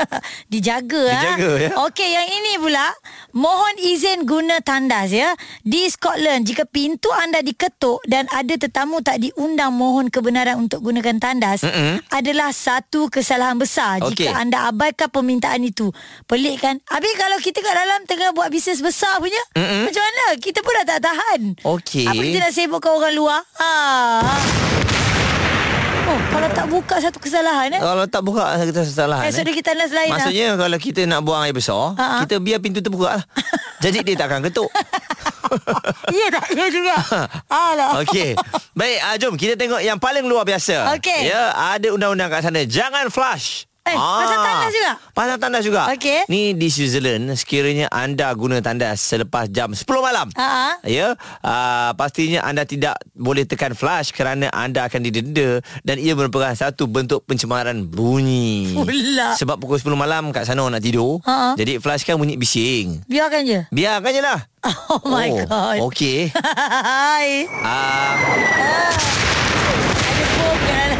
[0.52, 1.62] Dijaga, Dijaga, ha?
[1.62, 1.70] ya.
[1.86, 2.90] Okey, yang ini pula
[3.30, 5.34] mohon izin guna tandas ya.
[5.62, 11.18] Di Scotland jika pintu anda diketuk dan ada tetamu tak diundang mohon kebenaran untuk gunakan
[11.18, 12.02] tandas Mm-mm.
[12.10, 14.26] adalah satu kesalahan besar Okey.
[14.26, 15.90] jika anda abaikan permintaan itu.
[16.26, 16.82] Pelik kan?
[16.90, 19.86] Habis kalau kita kat dalam tengah buat bisnes besar punya, Mm-mm.
[19.86, 20.24] macam mana?
[20.38, 21.40] Kita pun dah tak tahan.
[21.62, 22.06] Okey.
[22.06, 23.40] Apa kita nak sibukkan orang luar?
[23.62, 23.70] Ha.
[26.08, 27.80] Oh, kalau tak buka satu kesalahan eh.
[27.84, 29.28] Kalau tak buka kita kesalahan.
[29.28, 30.14] Esok dia kita tandas lain lah.
[30.16, 32.24] Maksudnya kalau kita nak buang air besar, Ha-ha.
[32.24, 33.24] kita biar pintu terbuka lah.
[33.84, 34.72] Jadi dia takkan ketuk.
[36.12, 36.44] Ya tak?
[36.52, 36.92] Ya juga.
[37.48, 38.04] Alah.
[38.04, 38.36] Okey.
[38.76, 40.92] Baik, uh, jom kita tengok yang paling luar biasa.
[41.00, 41.24] Okey.
[41.24, 42.68] Ya, ada undang-undang kat sana.
[42.68, 43.64] Jangan flush.
[43.88, 44.92] Eh, pasal tandas juga?
[45.16, 45.82] Pasal tandas juga.
[45.92, 46.28] Okey.
[46.28, 50.28] Ni di Switzerland, sekiranya anda guna tandas selepas jam 10 malam.
[50.36, 50.80] Ha-ha.
[50.84, 56.52] Ya, uh, pastinya anda tidak boleh tekan flash kerana anda akan didenda dan ia merupakan
[56.52, 58.76] satu bentuk pencemaran bunyi.
[58.76, 59.34] Pula.
[59.36, 61.20] Sebab pukul 10 malam kat sana orang nak tidur.
[61.24, 61.56] Ha-ha.
[61.56, 63.04] Jadi flash kan bunyi bising.
[63.08, 63.60] Biarkan je.
[63.72, 64.40] Biarkan je lah.
[64.88, 65.78] Oh my god.
[65.86, 66.28] Okey.
[66.88, 67.46] Hai.
[67.46, 69.37] Uh, program.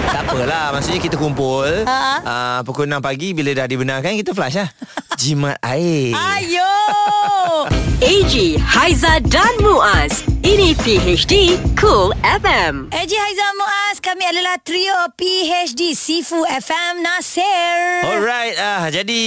[0.08, 2.00] Tak apalah Maksudnya kita kumpul Ha?
[2.20, 4.68] uh, Pukul 6 pagi Bila dah dibenarkan Kita flash lah
[5.14, 6.72] Jimat air Ayo.
[7.98, 10.22] AG, Haiza dan Muaz.
[10.48, 12.88] Ini PHD Cool FM.
[12.88, 18.08] Eji Haizal Muaz, kami adalah trio PHD Sifu FM Nasir.
[18.08, 19.20] Alright uh, Jadi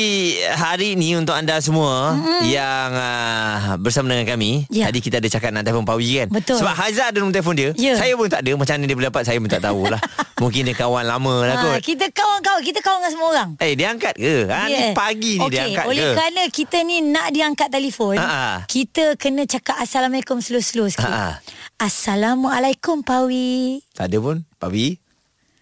[0.49, 2.41] Hari ni untuk anda semua mm-hmm.
[2.41, 4.89] Yang uh, Bersama dengan kami Ya.
[4.89, 6.57] Tadi kita ada cakap Nak telefon Pawi kan Betul.
[6.57, 7.93] Sebab Haizat ada nombor telefon dia Ya.
[7.93, 10.01] Saya pun tak ada Macam mana dia boleh dapat Saya pun tak tahulah
[10.41, 13.49] Mungkin dia kawan lama lah Ha, kot kita kawan-kawan, kita kawan dengan semua orang.
[13.61, 14.49] Eh dia angkat ke?
[14.49, 14.93] Ha, ni Yeah.
[14.97, 16.11] pagi ni Okey, dia angkat oleh ke?
[16.17, 18.65] kerana kita ni nak diangkat telefon, Ha-ha.
[18.65, 21.10] kita kena cakap Assalamualaikum slow-slow sikit.
[21.11, 21.43] Ha-ha.
[21.75, 23.83] Assalamualaikum Pawi.
[23.91, 24.95] Tak ada pun Pawi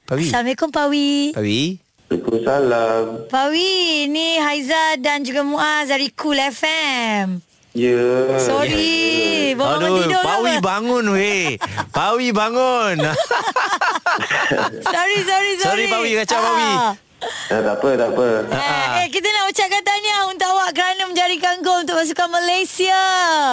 [0.06, 1.34] Pawi Assalamualaikum Pawi.
[1.34, 1.62] Pawi
[2.10, 3.30] Waalaikumsalam.
[3.30, 3.70] Pawi,
[4.10, 7.38] ni Haiza dan juga Muaz dari Cool FM.
[7.74, 8.02] Ya.
[8.42, 10.66] Sorry, baru bangun Aduh, tidur Pawi apa?
[10.66, 11.48] bangun weh.
[11.90, 12.98] Pawi bangun.
[14.90, 15.66] Sorry, sorry, sorry.
[15.66, 16.70] Sorry, Pawi, kacau, Pawi.
[17.20, 18.28] Ah, tak apa, tak apa.
[18.48, 23.04] Eh, eh, kita nak ucapkan tahniah untuk awak kerana menjadikan gol untuk pasukan Malaysia.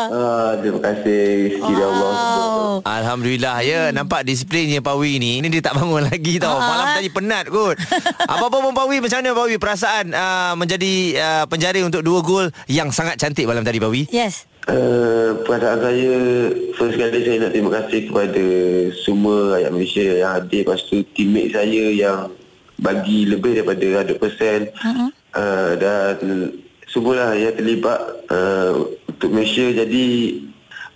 [0.07, 1.27] Ah, terima kasih.
[1.51, 2.13] Rezeki dari Allah.
[2.15, 2.73] Wow.
[2.87, 5.43] Alhamdulillah ya nampak disiplinnya Pawi ni.
[5.43, 6.55] Ini dia tak bangun lagi tau.
[6.55, 6.63] Ah.
[6.63, 7.75] Malam tadi penat kot.
[8.33, 12.95] Apa-apa pun Pawi macam mana Pawi perasaan uh, menjadi uh, penjara untuk dua gol yang
[12.95, 14.07] sangat cantik malam tadi Pawi?
[14.15, 14.47] Yes.
[14.67, 16.15] Uh, perasaan saya
[16.75, 18.45] First kali saya nak terima kasih kepada
[18.99, 22.35] Semua rakyat Malaysia yang hadir Lepas tu teammate saya yang
[22.77, 25.09] Bagi lebih daripada 100% uh-huh.
[25.33, 26.17] uh, Dan
[26.87, 27.99] Semualah yang terlibat
[28.29, 30.39] uh, Untuk Malaysia Jadi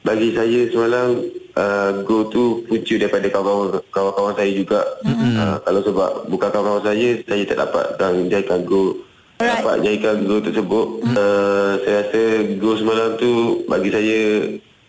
[0.05, 1.25] Bagi saya semalam
[1.57, 5.33] uh, Go tu punca daripada kawan-kawan Kawan-kawan saya juga uh-huh.
[5.41, 8.95] uh, Kalau sebab bukan kawan-kawan saya Saya tak dapat Dan jadikan go
[9.41, 9.65] Alright.
[9.65, 11.17] Dapat jadikan gol tersebut hmm.
[11.17, 12.23] uh, Saya rasa
[12.61, 13.33] gol semalam tu
[13.65, 14.21] Bagi saya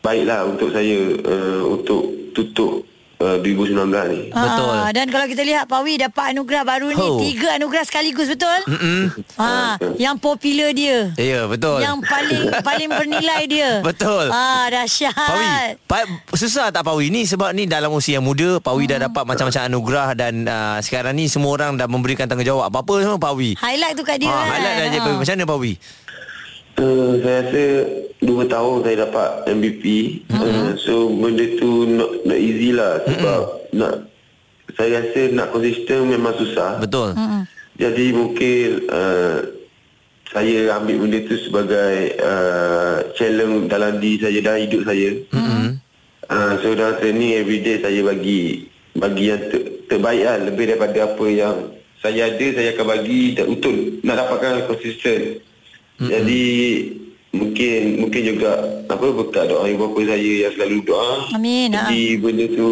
[0.04, 2.21] Baiklah untuk saya uh, Untuk
[3.42, 4.72] 2019 ni Betul.
[4.72, 7.18] Ah, dan kalau kita lihat Pawi dapat anugerah baru ni Oh.
[7.20, 8.60] tiga anugerah sekaligus betul?
[9.36, 11.10] Ah, yang popular dia.
[11.16, 11.80] Ya betul.
[11.80, 13.72] Yang paling paling bernilai dia.
[13.88, 14.30] Betul.
[14.30, 15.12] Ah, dahsyat.
[15.12, 15.48] Pawi,
[15.84, 19.62] pa, susah tak Pawi ni sebab ni dalam usia yang muda Pawi dah dapat macam-macam
[19.64, 22.68] anugerah dan uh, sekarang ni semua orang dah memberikan tanggungjawab.
[22.68, 23.56] Apa-apa semua Pawi.
[23.56, 24.28] Highlight tu kat dia.
[24.28, 24.46] Ha, kan?
[24.52, 25.04] highlight dah je Ah.
[25.04, 25.16] Pawi.
[25.18, 25.72] Macam mana Pawi?
[26.78, 27.64] Uh, Saya rasa
[28.22, 29.86] Dua tahun saya dapat MVP
[30.30, 33.42] uh, So benda tu not, not easy lah Sebab
[33.74, 34.06] nak
[34.78, 37.18] Saya rasa nak konsisten memang susah Betul.
[37.82, 39.42] Jadi mungkin uh,
[40.32, 45.10] saya ambil benda tu sebagai uh, challenge dalam diri saya dalam hidup saya.
[45.34, 45.68] Mm-hmm.
[46.32, 51.26] Uh, so dalam training everyday saya bagi bagi yang ter, terbaik lah lebih daripada apa
[51.28, 51.56] yang
[52.00, 53.76] saya ada saya akan bagi dan untuk
[54.08, 55.44] nak dapatkan konsisten.
[56.02, 56.10] Mm-hmm.
[56.10, 56.46] Jadi
[57.32, 58.52] mungkin mungkin juga
[58.90, 61.14] apa berkat doa ibu bapa saya yang selalu doa.
[61.38, 62.70] Amin, Jadi benda tu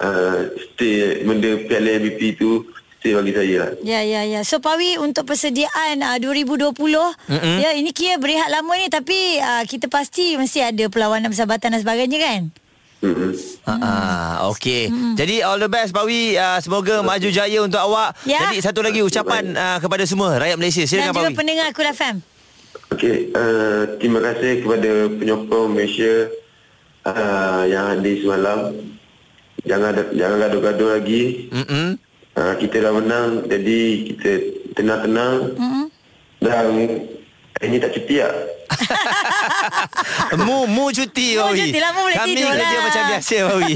[0.00, 0.38] uh,
[0.72, 2.64] stay benda piala MVP tu
[2.98, 3.70] stay bagi saya lah.
[3.84, 4.40] Ya ya ya.
[4.48, 7.56] So Pawi untuk persediaan uh, 2020 mm-hmm.
[7.60, 11.80] ya ini kira berehat lama ni tapi uh, kita pasti mesti ada perlawanan persahabatan dan
[11.84, 12.42] sebagainya kan?
[13.02, 13.30] Mm-hmm.
[13.66, 14.86] Ha ah, okey.
[15.18, 16.38] Jadi all the best Pawi.
[16.38, 18.14] Uh, semoga maju jaya untuk awak.
[18.22, 18.46] Ya.
[18.46, 20.86] Jadi satu lagi ucapan uh, kepada semua rakyat Malaysia.
[20.86, 21.38] dan Silakan juga Pawi.
[21.42, 22.16] pendengar Kul FM.
[22.92, 26.30] Okey, uh, terima kasih kepada penyokong Malaysia
[27.08, 28.58] uh, yang hadir semalam.
[29.66, 31.22] Jangan jangan gaduh-gaduh lagi.
[31.50, 31.98] Mm-mm.
[32.32, 33.80] Uh, kita dah menang, jadi
[34.12, 34.30] kita
[34.78, 35.58] tenang-tenang.
[35.58, 35.84] Mm-hmm.
[36.42, 36.66] Dan
[37.66, 38.34] ini tak cuti tak?
[40.44, 42.82] Mu mu cuti Mu cuti lah, mu boleh Kami tidur kerja lah.
[42.82, 43.74] macam biasa Pawi.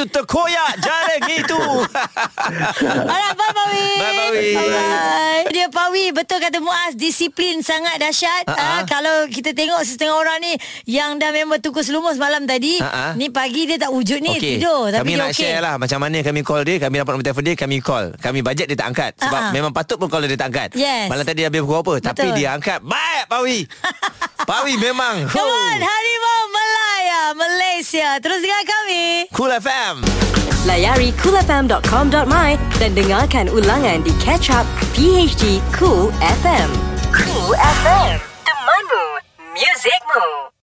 [0.00, 1.60] itu terkoyak jari itu.
[3.12, 3.88] Alright, bye Pawi.
[4.00, 4.48] Bye, Pawi.
[4.56, 5.42] Bye.
[5.52, 8.48] Dia Pawi, betul kata Muaz, disiplin sangat dahsyat.
[8.48, 8.56] Ha, ha.
[8.56, 8.82] Uh-huh.
[8.88, 10.56] kalau kita tengok setengah orang ni
[10.88, 13.12] yang dah memang tukus lumus malam tadi, ha.
[13.12, 14.56] ni pagi dia tak wujud ni Okey.
[14.56, 15.44] tidur tapi kami dia nak okey.
[15.44, 18.06] share lah macam mana kami call dia, kami dapat nombor telefon dia, kami call.
[18.16, 19.52] Kami bajet dia tak angkat sebab Ah, ah.
[19.52, 20.70] memang patut pun kalau dia tak angkat.
[20.80, 21.12] Yes.
[21.12, 22.36] Malam tadi habis pukul apa tapi Betul.
[22.40, 22.80] dia angkat.
[22.80, 23.58] Baik Pawi.
[24.48, 25.28] Pawi memang.
[25.28, 28.08] Come on, Harimau Melaya, Malaysia.
[28.22, 29.26] Terus dengan kami.
[29.34, 30.06] Cool FM.
[30.68, 36.68] Layari coolfm.com.my dan dengarkan ulangan di Catch Up PHD Cool FM.
[37.10, 39.06] Cool FM, temanmu,
[39.56, 40.52] muzikmu.